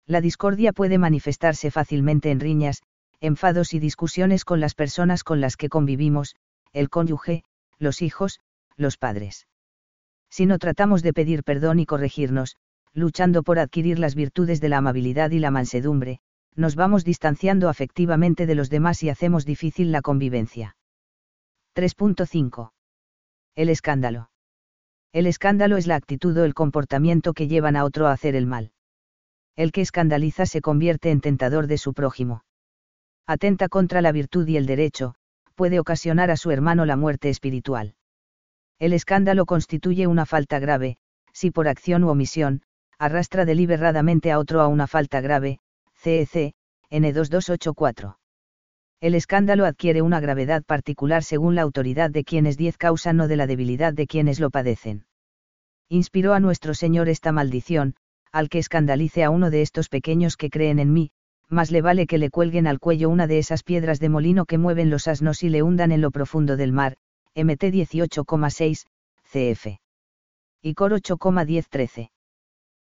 La 0.07 0.21
discordia 0.21 0.73
puede 0.73 0.97
manifestarse 0.97 1.69
fácilmente 1.69 2.31
en 2.31 2.39
riñas, 2.39 2.81
enfados 3.19 3.75
y 3.75 3.79
discusiones 3.79 4.43
con 4.43 4.59
las 4.59 4.73
personas 4.73 5.23
con 5.23 5.39
las 5.39 5.55
que 5.55 5.69
convivimos, 5.69 6.35
el 6.71 6.89
cónyuge, 6.89 7.43
los 7.77 8.01
hijos, 8.01 8.39
los 8.75 8.97
padres. 8.97 9.45
Si 10.31 10.47
no 10.47 10.57
tratamos 10.57 11.03
de 11.03 11.13
pedir 11.13 11.43
perdón 11.43 11.77
y 11.77 11.85
corregirnos, 11.85 12.55
luchando 12.91 13.43
por 13.43 13.59
adquirir 13.59 13.99
las 13.99 14.15
virtudes 14.15 14.59
de 14.59 14.69
la 14.69 14.77
amabilidad 14.77 15.29
y 15.29 15.37
la 15.37 15.51
mansedumbre, 15.51 16.21
nos 16.55 16.75
vamos 16.75 17.05
distanciando 17.05 17.69
afectivamente 17.69 18.47
de 18.47 18.55
los 18.55 18.71
demás 18.71 19.03
y 19.03 19.09
hacemos 19.09 19.45
difícil 19.45 19.91
la 19.91 20.01
convivencia. 20.01 20.75
3.5. 21.75 22.72
El 23.55 23.69
escándalo. 23.69 24.31
El 25.11 25.27
escándalo 25.27 25.77
es 25.77 25.85
la 25.85 25.95
actitud 25.95 26.35
o 26.37 26.43
el 26.43 26.55
comportamiento 26.55 27.33
que 27.33 27.47
llevan 27.47 27.75
a 27.75 27.85
otro 27.85 28.07
a 28.07 28.11
hacer 28.11 28.35
el 28.35 28.47
mal. 28.47 28.71
El 29.55 29.71
que 29.71 29.81
escandaliza 29.81 30.47
se 30.47 30.59
convierte 30.59 31.11
en 31.11 31.21
tentador 31.21 31.67
de 31.67 31.77
su 31.77 31.93
prójimo. 31.93 32.43
Atenta 33.27 33.69
contra 33.69 34.01
la 34.01 34.11
virtud 34.11 34.47
y 34.47 34.57
el 34.57 34.65
derecho, 34.65 35.13
puede 35.53 35.79
ocasionar 35.79 36.31
a 36.31 36.37
su 36.37 36.49
hermano 36.49 36.85
la 36.85 36.97
muerte 36.97 37.29
espiritual. 37.29 37.93
El 38.79 38.91
escándalo 38.91 39.45
constituye 39.45 40.07
una 40.07 40.25
falta 40.25 40.57
grave, 40.57 40.97
si 41.31 41.51
por 41.51 41.67
acción 41.67 42.03
u 42.03 42.09
omisión, 42.09 42.63
arrastra 42.97 43.45
deliberadamente 43.45 44.31
a 44.31 44.39
otro 44.39 44.61
a 44.61 44.67
una 44.67 44.87
falta 44.87 45.21
grave, 45.21 45.59
CEC, 45.93 46.55
N2284 46.89 48.15
el 49.03 49.15
escándalo 49.15 49.65
adquiere 49.65 50.01
una 50.01 50.21
gravedad 50.21 50.63
particular 50.63 51.25
según 51.25 51.55
la 51.55 51.61
autoridad 51.61 52.09
de 52.09 52.23
quienes 52.23 52.55
diez 52.55 52.77
causan 52.77 53.19
o 53.19 53.27
de 53.27 53.35
la 53.35 53.47
debilidad 53.47 53.93
de 53.93 54.07
quienes 54.07 54.39
lo 54.39 54.49
padecen. 54.49 55.03
Inspiró 55.89 56.33
a 56.33 56.39
nuestro 56.39 56.73
Señor 56.73 57.09
esta 57.09 57.33
maldición, 57.33 57.95
al 58.31 58.47
que 58.47 58.59
escandalice 58.59 59.25
a 59.25 59.29
uno 59.29 59.49
de 59.49 59.61
estos 59.61 59.89
pequeños 59.89 60.37
que 60.37 60.49
creen 60.49 60.79
en 60.79 60.93
mí, 60.93 61.11
más 61.49 61.69
le 61.69 61.81
vale 61.81 62.07
que 62.07 62.17
le 62.17 62.29
cuelguen 62.29 62.65
al 62.65 62.79
cuello 62.79 63.09
una 63.09 63.27
de 63.27 63.39
esas 63.39 63.63
piedras 63.63 63.99
de 63.99 64.07
molino 64.07 64.45
que 64.45 64.57
mueven 64.57 64.89
los 64.89 65.09
asnos 65.09 65.43
y 65.43 65.49
le 65.49 65.63
hundan 65.63 65.91
en 65.91 65.99
lo 65.99 66.09
profundo 66.09 66.55
del 66.55 66.71
mar, 66.71 66.95
MT 67.35 67.61
18,6, 67.73 68.85
CF. 69.25 69.79
Y 70.61 70.75
Cor 70.75 70.93
8,10-13. 70.93 72.09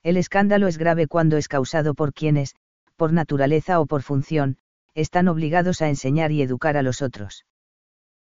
El 0.03 0.17
escándalo 0.17 0.67
es 0.67 0.77
grave 0.77 1.07
cuando 1.07 1.37
es 1.37 1.47
causado 1.47 1.95
por 1.95 2.13
quienes, 2.13 2.53
por 2.97 3.11
naturaleza 3.11 3.79
o 3.79 3.87
por 3.87 4.03
función, 4.03 4.57
están 4.95 5.27
obligados 5.27 5.81
a 5.81 5.89
enseñar 5.89 6.31
y 6.31 6.41
educar 6.41 6.77
a 6.77 6.83
los 6.83 7.01
otros. 7.01 7.45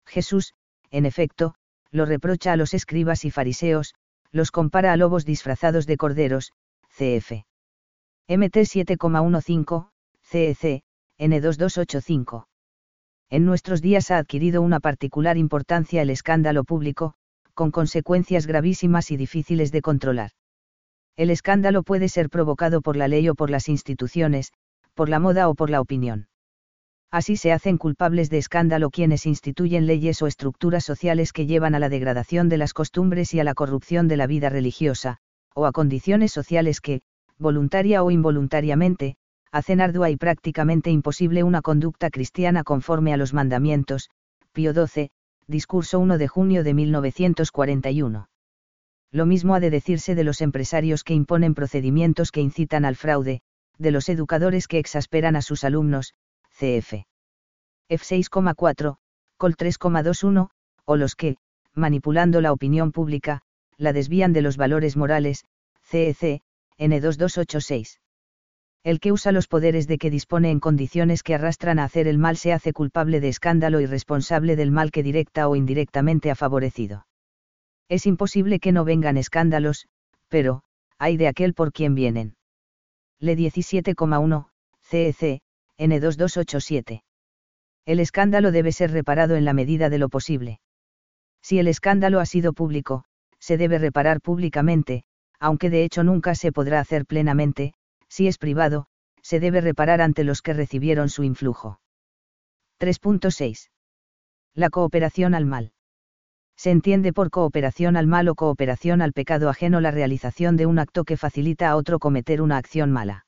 Jesús, 0.06 0.54
en 0.90 1.06
efecto, 1.06 1.56
lo 1.92 2.06
reprocha 2.06 2.54
a 2.54 2.58
los 2.58 2.74
escribas 2.74 3.26
y 3.26 3.32
fariseos, 3.32 3.94
los 4.32 4.52
compara 4.52 4.94
a 4.94 4.98
lobos 4.98 5.26
disfrazados 5.26 5.86
de 5.86 5.98
corderos, 5.98 6.52
cf. 6.90 7.46
MT 8.28 8.56
7,15, 8.56 9.90
CEC, 10.22 10.84
N2285. 11.20 12.46
En 13.30 13.46
nuestros 13.46 13.82
días 13.82 14.12
ha 14.12 14.18
adquirido 14.18 14.62
una 14.62 14.80
particular 14.80 15.38
importancia 15.38 16.02
el 16.02 16.10
escándalo 16.10 16.64
público, 16.64 17.14
con 17.54 17.72
consecuencias 17.72 18.48
gravísimas 18.48 19.12
y 19.12 19.18
difíciles 19.18 19.72
de 19.72 19.82
controlar. 19.82 20.32
El 21.18 21.30
escándalo 21.30 21.84
puede 21.84 22.08
ser 22.08 22.30
provocado 22.30 22.82
por 22.82 22.96
la 22.96 23.08
ley 23.08 23.28
o 23.28 23.36
por 23.36 23.50
las 23.50 23.68
instituciones, 23.68 24.54
por 24.94 25.10
la 25.10 25.20
moda 25.20 25.50
o 25.50 25.56
por 25.56 25.70
la 25.70 25.82
opinión. 25.82 26.28
Así 27.12 27.36
se 27.36 27.52
hacen 27.52 27.78
culpables 27.78 28.30
de 28.30 28.38
escándalo 28.38 28.90
quienes 28.90 29.26
instituyen 29.26 29.86
leyes 29.86 30.22
o 30.22 30.28
estructuras 30.28 30.86
sociales 30.86 31.34
que 31.34 31.46
llevan 31.46 31.76
a 31.76 31.80
la 31.80 31.90
degradación 31.90 32.48
de 32.48 32.58
las 32.58 32.74
costumbres 32.74 33.34
y 33.34 33.42
a 33.42 33.44
la 33.44 33.54
corrupción 33.54 34.08
de 34.08 34.16
la 34.16 34.28
vida 34.28 34.48
religiosa, 34.48 35.18
o 35.54 35.66
a 35.66 35.74
condiciones 35.74 36.32
sociales 36.32 36.80
que, 36.80 37.02
voluntaria 37.38 38.02
o 38.02 38.12
involuntariamente, 38.12 39.18
hacen 39.52 39.82
ardua 39.82 40.10
y 40.10 40.16
prácticamente 40.16 40.90
imposible 40.90 41.44
una 41.44 41.62
conducta 41.62 42.10
cristiana 42.10 42.64
conforme 42.64 43.14
a 43.14 43.18
los 43.18 43.34
mandamientos. 43.34 44.10
Pío 44.54 44.74
XII, 44.74 45.10
Discurso 45.48 46.00
1 46.00 46.18
de 46.18 46.28
junio 46.30 46.64
de 46.64 46.74
1941. 46.74 48.30
Lo 49.12 49.26
mismo 49.26 49.56
ha 49.56 49.60
de 49.60 49.70
decirse 49.70 50.16
de 50.16 50.24
los 50.24 50.40
empresarios 50.40 51.04
que 51.04 51.14
imponen 51.14 51.56
procedimientos 51.56 52.32
que 52.32 52.40
incitan 52.40 52.86
al 52.86 52.96
fraude, 52.96 53.42
de 53.78 53.92
los 53.92 54.08
educadores 54.08 54.70
que 54.70 54.80
exasperan 54.80 55.36
a 55.36 55.42
sus 55.42 55.66
alumnos, 55.66 56.14
CF. 56.62 57.06
F6,4, 57.90 58.98
Col 59.38 59.56
3,21, 59.58 60.50
o 60.86 60.96
los 60.96 61.16
que, 61.16 61.38
manipulando 61.74 62.40
la 62.40 62.54
opinión 62.54 62.92
pública, 62.92 63.42
la 63.78 63.94
desvían 63.94 64.32
de 64.32 64.44
los 64.44 64.58
valores 64.58 64.96
morales, 64.96 65.46
CEC, 65.82 66.44
N2286. 66.78 67.98
El 68.84 69.00
que 69.00 69.12
usa 69.12 69.32
los 69.32 69.48
poderes 69.48 69.88
de 69.88 69.98
que 69.98 70.12
dispone 70.12 70.52
en 70.52 70.60
condiciones 70.60 71.24
que 71.24 71.34
arrastran 71.34 71.80
a 71.80 71.84
hacer 71.86 72.08
el 72.08 72.20
mal 72.20 72.38
se 72.38 72.54
hace 72.54 72.74
culpable 72.74 73.20
de 73.22 73.30
escándalo 73.30 73.82
y 73.82 73.88
responsable 73.88 74.56
del 74.56 74.70
mal 74.70 74.92
que 74.92 75.02
directa 75.02 75.48
o 75.48 75.56
indirectamente 75.56 76.30
ha 76.30 76.36
favorecido. 76.36 77.08
Es 77.90 78.06
imposible 78.06 78.60
que 78.60 78.72
no 78.72 78.86
vengan 78.86 79.18
escándalos, 79.18 79.88
pero, 80.28 80.62
hay 81.00 81.18
de 81.18 81.28
aquel 81.28 81.56
por 81.56 81.74
quien 81.74 81.96
vienen. 81.96 82.36
Le 83.20 83.36
17,1, 83.36 84.48
CEC, 84.82 85.42
N2287. 85.82 87.02
El 87.86 88.00
escándalo 88.00 88.52
debe 88.52 88.72
ser 88.72 88.92
reparado 88.92 89.36
en 89.36 89.46
la 89.46 89.54
medida 89.54 89.90
de 89.90 89.98
lo 89.98 90.10
posible. 90.10 90.60
Si 91.42 91.58
el 91.58 91.68
escándalo 91.68 92.20
ha 92.20 92.26
sido 92.26 92.54
público, 92.54 93.04
se 93.40 93.58
debe 93.58 93.80
reparar 93.80 94.22
públicamente, 94.22 95.04
aunque 95.40 95.72
de 95.72 95.84
hecho 95.84 96.04
nunca 96.04 96.36
se 96.36 96.52
podrá 96.52 96.80
hacer 96.80 97.08
plenamente, 97.08 97.74
si 98.08 98.28
es 98.28 98.38
privado, 98.38 98.86
se 99.24 99.40
debe 99.40 99.60
reparar 99.62 100.02
ante 100.02 100.24
los 100.24 100.44
que 100.44 100.54
recibieron 100.54 101.10
su 101.10 101.24
influjo. 101.24 101.80
3.6. 102.80 103.70
La 104.54 104.70
cooperación 104.70 105.34
al 105.34 105.46
mal. 105.46 105.72
Se 106.56 106.70
entiende 106.70 107.12
por 107.14 107.32
cooperación 107.32 107.98
al 107.98 108.06
mal 108.06 108.28
o 108.28 108.36
cooperación 108.36 109.02
al 109.02 109.14
pecado 109.14 109.50
ajeno 109.50 109.82
la 109.82 109.90
realización 109.90 110.58
de 110.58 110.68
un 110.68 110.78
acto 110.78 111.06
que 111.06 111.18
facilita 111.18 111.70
a 111.72 111.76
otro 111.76 111.98
cometer 111.98 112.40
una 112.40 112.58
acción 112.58 112.92
mala. 112.92 113.26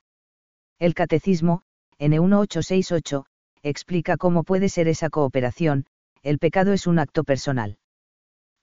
El 0.77 0.93
catecismo, 0.93 1.63
N1868, 1.99 3.25
explica 3.61 4.17
cómo 4.17 4.43
puede 4.43 4.69
ser 4.69 4.87
esa 4.87 5.09
cooperación, 5.09 5.85
el 6.21 6.39
pecado 6.39 6.73
es 6.73 6.87
un 6.87 6.99
acto 6.99 7.23
personal. 7.23 7.77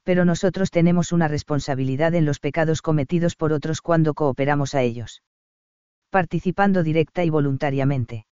Pero 0.03 0.25
nosotros 0.25 0.71
tenemos 0.71 1.13
una 1.13 1.29
responsabilidad 1.29 2.15
en 2.15 2.25
los 2.25 2.41
pecados 2.41 2.83
cometidos 2.83 3.37
por 3.37 3.53
otros 3.53 3.83
cuando 3.83 4.15
cooperamos 4.15 4.75
a 4.75 4.83
ellos. 4.83 5.23
Participando 6.11 6.83
directa 6.83 7.25
y 7.25 7.31
voluntariamente. 7.31 8.27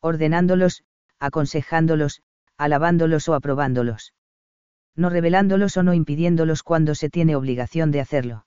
Ordenándolos, 0.00 0.84
aconsejándolos, 1.18 2.22
alabándolos 2.56 3.28
o 3.28 3.34
aprobándolos. 3.34 4.14
No 4.96 5.10
revelándolos 5.10 5.76
o 5.76 5.82
no 5.82 5.92
impidiéndolos 5.94 6.62
cuando 6.62 6.94
se 6.94 7.10
tiene 7.10 7.34
obligación 7.34 7.90
de 7.90 8.00
hacerlo. 8.00 8.46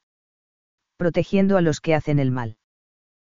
Protegiendo 0.95 1.57
a 1.57 1.61
los 1.61 1.81
que 1.81 1.93
hacen 1.93 2.19
el 2.19 2.31
mal. 2.31 2.57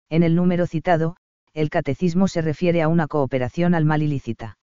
En 0.10 0.22
el 0.24 0.36
número 0.36 0.68
citado, 0.68 1.16
el 1.56 1.70
catecismo 1.70 2.28
se 2.28 2.42
refiere 2.42 2.82
a 2.82 2.90
una 2.90 3.08
cooperación 3.08 3.74
al 3.76 3.86
mal 3.86 4.04
ilícita. 4.04 4.58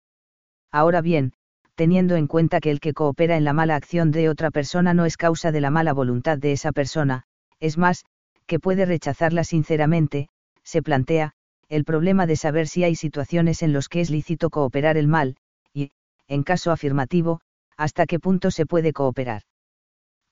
Ahora 0.72 1.02
bien, 1.02 1.34
teniendo 1.74 2.16
en 2.16 2.26
cuenta 2.26 2.60
que 2.60 2.70
el 2.70 2.80
que 2.80 2.94
coopera 2.94 3.36
en 3.36 3.44
la 3.44 3.52
mala 3.52 3.76
acción 3.76 4.10
de 4.10 4.30
otra 4.30 4.50
persona 4.50 4.94
no 4.94 5.04
es 5.04 5.18
causa 5.18 5.52
de 5.52 5.60
la 5.60 5.70
mala 5.70 5.92
voluntad 5.92 6.38
de 6.38 6.52
esa 6.52 6.72
persona, 6.72 7.24
es 7.60 7.76
más, 7.76 8.04
que 8.46 8.58
puede 8.58 8.86
rechazarla 8.86 9.44
sinceramente, 9.44 10.28
se 10.64 10.82
plantea, 10.82 11.34
el 11.68 11.84
problema 11.84 12.26
de 12.26 12.36
saber 12.36 12.66
si 12.66 12.84
hay 12.84 12.94
situaciones 12.94 13.62
en 13.62 13.74
los 13.74 13.88
que 13.88 14.00
es 14.00 14.08
lícito 14.08 14.48
cooperar 14.48 14.96
el 14.96 15.08
mal, 15.08 15.36
y, 15.74 15.90
en 16.26 16.42
caso 16.42 16.72
afirmativo, 16.72 17.40
hasta 17.76 18.06
qué 18.06 18.18
punto 18.18 18.50
se 18.50 18.64
puede 18.64 18.94
cooperar. 18.94 19.42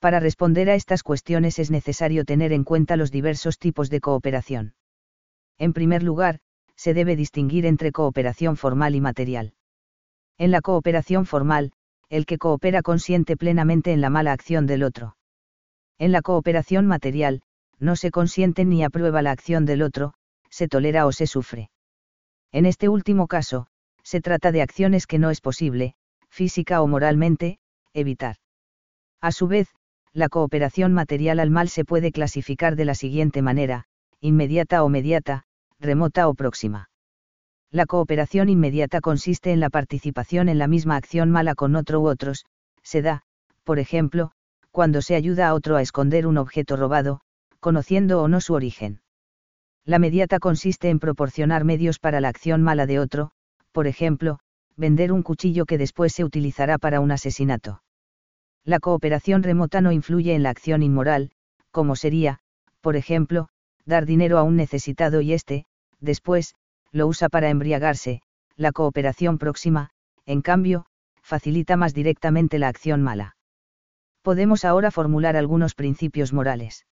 Para 0.00 0.20
responder 0.20 0.70
a 0.70 0.74
estas 0.74 1.02
cuestiones 1.02 1.58
es 1.58 1.70
necesario 1.70 2.24
tener 2.24 2.52
en 2.52 2.64
cuenta 2.64 2.96
los 2.96 3.10
diversos 3.10 3.58
tipos 3.58 3.90
de 3.90 4.00
cooperación. 4.00 4.74
En 5.58 5.72
primer 5.72 6.02
lugar, 6.02 6.40
se 6.76 6.94
debe 6.94 7.16
distinguir 7.16 7.66
entre 7.66 7.92
cooperación 7.92 8.56
formal 8.56 8.94
y 8.94 9.00
material. 9.00 9.54
En 10.38 10.50
la 10.50 10.60
cooperación 10.60 11.26
formal, 11.26 11.72
el 12.08 12.26
que 12.26 12.38
coopera 12.38 12.82
consiente 12.82 13.36
plenamente 13.36 13.92
en 13.92 14.00
la 14.00 14.10
mala 14.10 14.32
acción 14.32 14.66
del 14.66 14.82
otro. 14.82 15.16
En 15.98 16.12
la 16.12 16.22
cooperación 16.22 16.86
material, 16.86 17.42
no 17.78 17.96
se 17.96 18.10
consiente 18.10 18.64
ni 18.64 18.84
aprueba 18.84 19.22
la 19.22 19.30
acción 19.30 19.64
del 19.64 19.82
otro, 19.82 20.14
se 20.50 20.68
tolera 20.68 21.06
o 21.06 21.12
se 21.12 21.26
sufre. 21.26 21.70
En 22.52 22.66
este 22.66 22.88
último 22.88 23.26
caso, 23.26 23.66
se 24.02 24.20
trata 24.20 24.52
de 24.52 24.62
acciones 24.62 25.06
que 25.06 25.18
no 25.18 25.30
es 25.30 25.40
posible, 25.40 25.94
física 26.28 26.80
o 26.82 26.86
moralmente, 26.86 27.58
evitar. 27.92 28.36
A 29.20 29.32
su 29.32 29.48
vez, 29.48 29.68
la 30.12 30.28
cooperación 30.28 30.92
material 30.92 31.40
al 31.40 31.50
mal 31.50 31.68
se 31.68 31.84
puede 31.84 32.12
clasificar 32.12 32.76
de 32.76 32.84
la 32.84 32.94
siguiente 32.94 33.42
manera, 33.42 33.84
inmediata 34.20 34.84
o 34.84 34.88
mediata, 34.88 35.45
remota 35.80 36.28
o 36.28 36.34
próxima. 36.34 36.88
La 37.70 37.86
cooperación 37.86 38.48
inmediata 38.48 39.00
consiste 39.00 39.52
en 39.52 39.60
la 39.60 39.70
participación 39.70 40.48
en 40.48 40.58
la 40.58 40.68
misma 40.68 40.96
acción 40.96 41.30
mala 41.30 41.54
con 41.54 41.76
otro 41.76 42.00
u 42.00 42.08
otros, 42.08 42.44
se 42.82 43.02
da, 43.02 43.22
por 43.64 43.78
ejemplo, 43.78 44.30
cuando 44.70 45.02
se 45.02 45.14
ayuda 45.14 45.48
a 45.48 45.54
otro 45.54 45.76
a 45.76 45.82
esconder 45.82 46.26
un 46.26 46.38
objeto 46.38 46.76
robado, 46.76 47.20
conociendo 47.60 48.22
o 48.22 48.28
no 48.28 48.40
su 48.40 48.54
origen. 48.54 49.00
La 49.84 49.98
mediata 49.98 50.38
consiste 50.38 50.90
en 50.90 50.98
proporcionar 50.98 51.64
medios 51.64 51.98
para 51.98 52.20
la 52.20 52.28
acción 52.28 52.62
mala 52.62 52.86
de 52.86 52.98
otro, 52.98 53.30
por 53.72 53.86
ejemplo, 53.86 54.38
vender 54.76 55.12
un 55.12 55.22
cuchillo 55.22 55.64
que 55.64 55.78
después 55.78 56.12
se 56.12 56.24
utilizará 56.24 56.78
para 56.78 57.00
un 57.00 57.10
asesinato. 57.10 57.82
La 58.64 58.80
cooperación 58.80 59.42
remota 59.42 59.80
no 59.80 59.92
influye 59.92 60.34
en 60.34 60.42
la 60.42 60.50
acción 60.50 60.82
inmoral, 60.82 61.30
como 61.70 61.96
sería, 61.96 62.40
por 62.80 62.96
ejemplo, 62.96 63.48
dar 63.86 64.04
dinero 64.04 64.38
a 64.38 64.42
un 64.42 64.56
necesitado 64.56 65.20
y 65.20 65.32
éste, 65.32 65.64
después, 66.00 66.54
lo 66.92 67.06
usa 67.06 67.28
para 67.28 67.48
embriagarse, 67.48 68.20
la 68.56 68.72
cooperación 68.72 69.38
próxima, 69.38 69.90
en 70.26 70.42
cambio, 70.42 70.86
facilita 71.22 71.76
más 71.76 71.94
directamente 71.94 72.58
la 72.58 72.68
acción 72.68 73.02
mala. 73.02 73.36
Podemos 74.22 74.64
ahora 74.64 74.90
formular 74.90 75.36
algunos 75.36 75.74
principios 75.74 76.32
morales. 76.32 76.86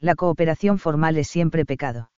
La 0.00 0.14
cooperación 0.14 0.78
formal 0.78 1.16
es 1.18 1.28
siempre 1.28 1.64
pecado. 1.64 2.10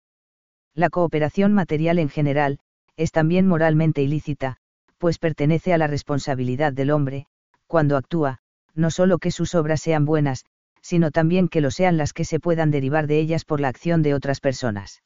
La 0.73 0.89
cooperación 0.89 1.53
material 1.53 1.99
en 1.99 2.09
general, 2.09 2.59
es 2.95 3.11
también 3.11 3.47
moralmente 3.47 4.01
ilícita, 4.01 4.57
pues 4.97 5.17
pertenece 5.17 5.73
a 5.73 5.77
la 5.77 5.87
responsabilidad 5.87 6.73
del 6.73 6.91
hombre, 6.91 7.25
cuando 7.67 7.97
actúa, 7.97 8.39
no 8.75 8.91
solo 8.91 9.17
que 9.17 9.31
sus 9.31 9.55
obras 9.55 9.81
sean 9.81 10.05
buenas, 10.05 10.45
sino 10.81 11.11
también 11.11 11.47
que 11.47 11.61
lo 11.61 11.71
sean 11.71 11.97
las 11.97 12.13
que 12.13 12.25
se 12.25 12.39
puedan 12.39 12.71
derivar 12.71 13.07
de 13.07 13.19
ellas 13.19 13.45
por 13.45 13.59
la 13.59 13.67
acción 13.67 14.01
de 14.01 14.13
otras 14.13 14.39
personas. 14.39 15.03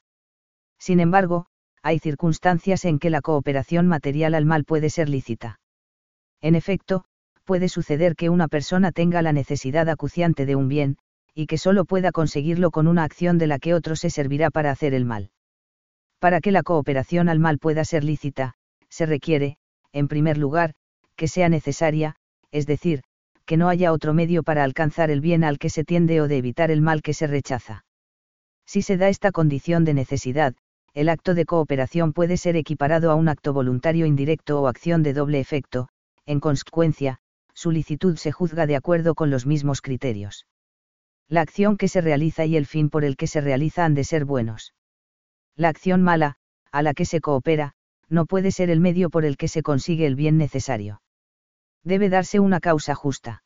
Sin 0.79 0.99
embargo, 0.99 1.47
hay 1.81 1.99
circunstancias 1.99 2.85
en 2.85 2.99
que 2.99 3.09
la 3.09 3.21
cooperación 3.21 3.87
material 3.87 4.35
al 4.35 4.45
mal 4.45 4.63
puede 4.63 4.89
ser 4.89 5.09
lícita. 5.09 5.59
En 6.41 6.55
efecto, 6.55 7.05
puede 7.43 7.69
suceder 7.69 8.15
que 8.15 8.29
una 8.29 8.47
persona 8.47 8.91
tenga 8.91 9.21
la 9.21 9.33
necesidad 9.33 9.89
acuciante 9.89 10.45
de 10.45 10.55
un 10.55 10.67
bien, 10.67 10.97
y 11.33 11.47
que 11.47 11.57
solo 11.57 11.85
pueda 11.85 12.11
conseguirlo 12.11 12.71
con 12.71 12.87
una 12.87 13.03
acción 13.03 13.37
de 13.37 13.47
la 13.47 13.59
que 13.59 13.73
otro 13.73 13.95
se 13.95 14.09
servirá 14.09 14.49
para 14.49 14.71
hacer 14.71 14.93
el 14.93 15.05
mal. 15.05 15.31
Para 16.19 16.39
que 16.39 16.51
la 16.51 16.63
cooperación 16.63 17.27
al 17.27 17.39
mal 17.39 17.59
pueda 17.59 17.83
ser 17.83 18.03
lícita, 18.03 18.53
se 18.89 19.05
requiere, 19.05 19.57
en 19.91 20.07
primer 20.07 20.37
lugar, 20.37 20.73
que 21.15 21.27
sea 21.27 21.49
necesaria, 21.49 22.15
es 22.51 22.65
decir, 22.65 23.03
que 23.45 23.57
no 23.57 23.69
haya 23.69 23.91
otro 23.91 24.13
medio 24.13 24.43
para 24.43 24.63
alcanzar 24.63 25.11
el 25.11 25.21
bien 25.21 25.43
al 25.43 25.59
que 25.59 25.69
se 25.69 25.83
tiende 25.83 26.21
o 26.21 26.27
de 26.27 26.37
evitar 26.37 26.71
el 26.71 26.81
mal 26.81 27.01
que 27.01 27.13
se 27.13 27.27
rechaza. 27.27 27.85
Si 28.65 28.81
se 28.81 28.97
da 28.97 29.09
esta 29.09 29.31
condición 29.31 29.83
de 29.83 29.93
necesidad, 29.93 30.55
el 30.93 31.09
acto 31.09 31.33
de 31.33 31.45
cooperación 31.45 32.13
puede 32.13 32.37
ser 32.37 32.55
equiparado 32.55 33.11
a 33.11 33.15
un 33.15 33.27
acto 33.27 33.51
voluntario 33.51 34.05
indirecto 34.05 34.61
o 34.61 34.67
acción 34.67 35.03
de 35.03 35.13
doble 35.13 35.39
efecto, 35.39 35.89
en 36.25 36.39
consecuencia, 36.39 37.17
su 37.53 37.71
licitud 37.71 38.15
se 38.17 38.31
juzga 38.31 38.65
de 38.65 38.75
acuerdo 38.75 39.15
con 39.15 39.29
los 39.29 39.45
mismos 39.45 39.81
criterios. 39.81 40.47
La 41.27 41.41
acción 41.41 41.77
que 41.77 41.87
se 41.87 42.01
realiza 42.01 42.45
y 42.45 42.55
el 42.55 42.65
fin 42.65 42.89
por 42.89 43.03
el 43.03 43.17
que 43.17 43.27
se 43.27 43.41
realiza 43.41 43.85
han 43.85 43.95
de 43.95 44.03
ser 44.03 44.25
buenos. 44.25 44.73
La 45.55 45.69
acción 45.69 46.01
mala, 46.01 46.35
a 46.71 46.81
la 46.81 46.93
que 46.93 47.05
se 47.05 47.21
coopera, 47.21 47.73
no 48.09 48.25
puede 48.25 48.51
ser 48.51 48.69
el 48.69 48.79
medio 48.79 49.09
por 49.09 49.25
el 49.25 49.37
que 49.37 49.47
se 49.47 49.61
consigue 49.61 50.05
el 50.05 50.15
bien 50.15 50.37
necesario. 50.37 51.01
Debe 51.83 52.09
darse 52.09 52.39
una 52.39 52.59
causa 52.59 52.95
justa. 52.95 53.43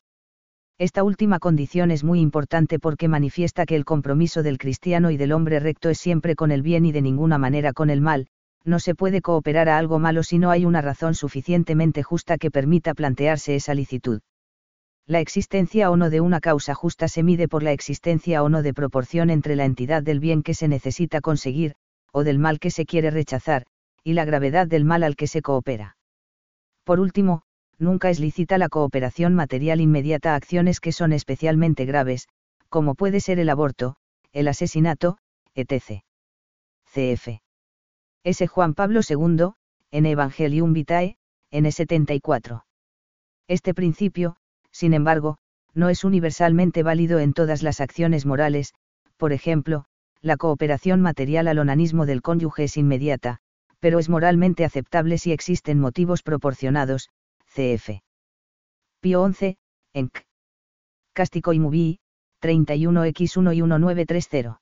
Esta 0.77 1.03
última 1.03 1.39
condición 1.39 1.89
es 1.89 2.03
muy 2.03 2.19
importante 2.19 2.77
porque 2.77 3.07
manifiesta 3.07 3.65
que 3.65 3.75
el 3.75 3.83
compromiso 3.83 4.43
del 4.43 4.59
cristiano 4.59 5.09
y 5.09 5.17
del 5.17 5.31
hombre 5.31 5.59
recto 5.59 5.89
es 5.89 5.97
siempre 5.97 6.35
con 6.35 6.51
el 6.51 6.61
bien 6.61 6.85
y 6.85 6.91
de 6.91 7.01
ninguna 7.01 7.39
manera 7.39 7.73
con 7.73 7.89
el 7.89 7.99
mal, 7.99 8.27
no 8.63 8.79
se 8.79 8.93
puede 8.93 9.21
cooperar 9.21 9.69
a 9.69 9.77
algo 9.79 9.97
malo 9.97 10.21
si 10.21 10.37
no 10.37 10.51
hay 10.51 10.65
una 10.65 10.81
razón 10.81 11.15
suficientemente 11.15 12.03
justa 12.03 12.37
que 12.37 12.51
permita 12.51 12.93
plantearse 12.93 13.55
esa 13.55 13.73
licitud. 13.73 14.21
La 15.07 15.19
existencia 15.19 15.89
o 15.89 15.97
no 15.97 16.09
de 16.09 16.21
una 16.21 16.41
causa 16.41 16.75
justa 16.75 17.07
se 17.07 17.23
mide 17.23 17.47
por 17.47 17.63
la 17.63 17.71
existencia 17.71 18.43
o 18.43 18.49
no 18.49 18.61
de 18.61 18.73
proporción 18.73 19.29
entre 19.29 19.55
la 19.55 19.65
entidad 19.65 20.03
del 20.03 20.19
bien 20.19 20.43
que 20.43 20.53
se 20.53 20.67
necesita 20.67 21.21
conseguir, 21.21 21.73
o 22.11 22.23
del 22.23 22.37
mal 22.37 22.59
que 22.59 22.69
se 22.69 22.85
quiere 22.85 23.09
rechazar, 23.09 23.65
y 24.03 24.13
la 24.13 24.25
gravedad 24.25 24.67
del 24.67 24.85
mal 24.85 25.03
al 25.03 25.15
que 25.15 25.27
se 25.27 25.41
coopera. 25.41 25.95
Por 26.83 26.99
último, 26.99 27.43
nunca 27.79 28.09
es 28.09 28.19
lícita 28.19 28.57
la 28.57 28.69
cooperación 28.69 29.35
material 29.35 29.81
inmediata 29.81 30.33
a 30.33 30.35
acciones 30.35 30.79
que 30.79 30.91
son 30.91 31.13
especialmente 31.13 31.85
graves, 31.85 32.27
como 32.69 32.95
puede 32.95 33.19
ser 33.19 33.39
el 33.39 33.49
aborto, 33.49 33.95
el 34.33 34.47
asesinato, 34.47 35.17
etc. 35.55 36.03
CF. 36.85 37.41
S. 38.23 38.47
Juan 38.47 38.73
Pablo 38.73 39.01
II, 39.07 39.51
en 39.91 40.05
Evangelium 40.05 40.73
Vitae, 40.73 41.17
N. 41.51 41.71
74. 41.71 42.65
Este 43.47 43.73
principio, 43.73 44.35
sin 44.71 44.93
embargo, 44.93 45.37
no 45.73 45.89
es 45.89 46.03
universalmente 46.03 46.83
válido 46.83 47.19
en 47.19 47.33
todas 47.33 47.63
las 47.63 47.79
acciones 47.79 48.25
morales, 48.25 48.73
por 49.15 49.31
ejemplo, 49.31 49.85
la 50.21 50.37
cooperación 50.37 51.01
material 51.01 51.47
al 51.47 51.59
onanismo 51.59 52.05
del 52.05 52.21
cónyuge 52.21 52.65
es 52.65 52.77
inmediata, 52.77 53.37
pero 53.79 53.99
es 53.99 54.09
moralmente 54.09 54.65
aceptable 54.65 55.17
si 55.17 55.31
existen 55.31 55.79
motivos 55.79 56.23
proporcionados, 56.23 57.09
cf. 57.57 58.03
Pío 59.01 59.23
11, 59.23 59.57
Enc. 59.95 60.19
Cástico 61.15 61.53
y 61.53 61.59
Mubi, 61.59 61.99
31x1 62.43 63.55
y 63.55 63.61
1930. 63.63 64.59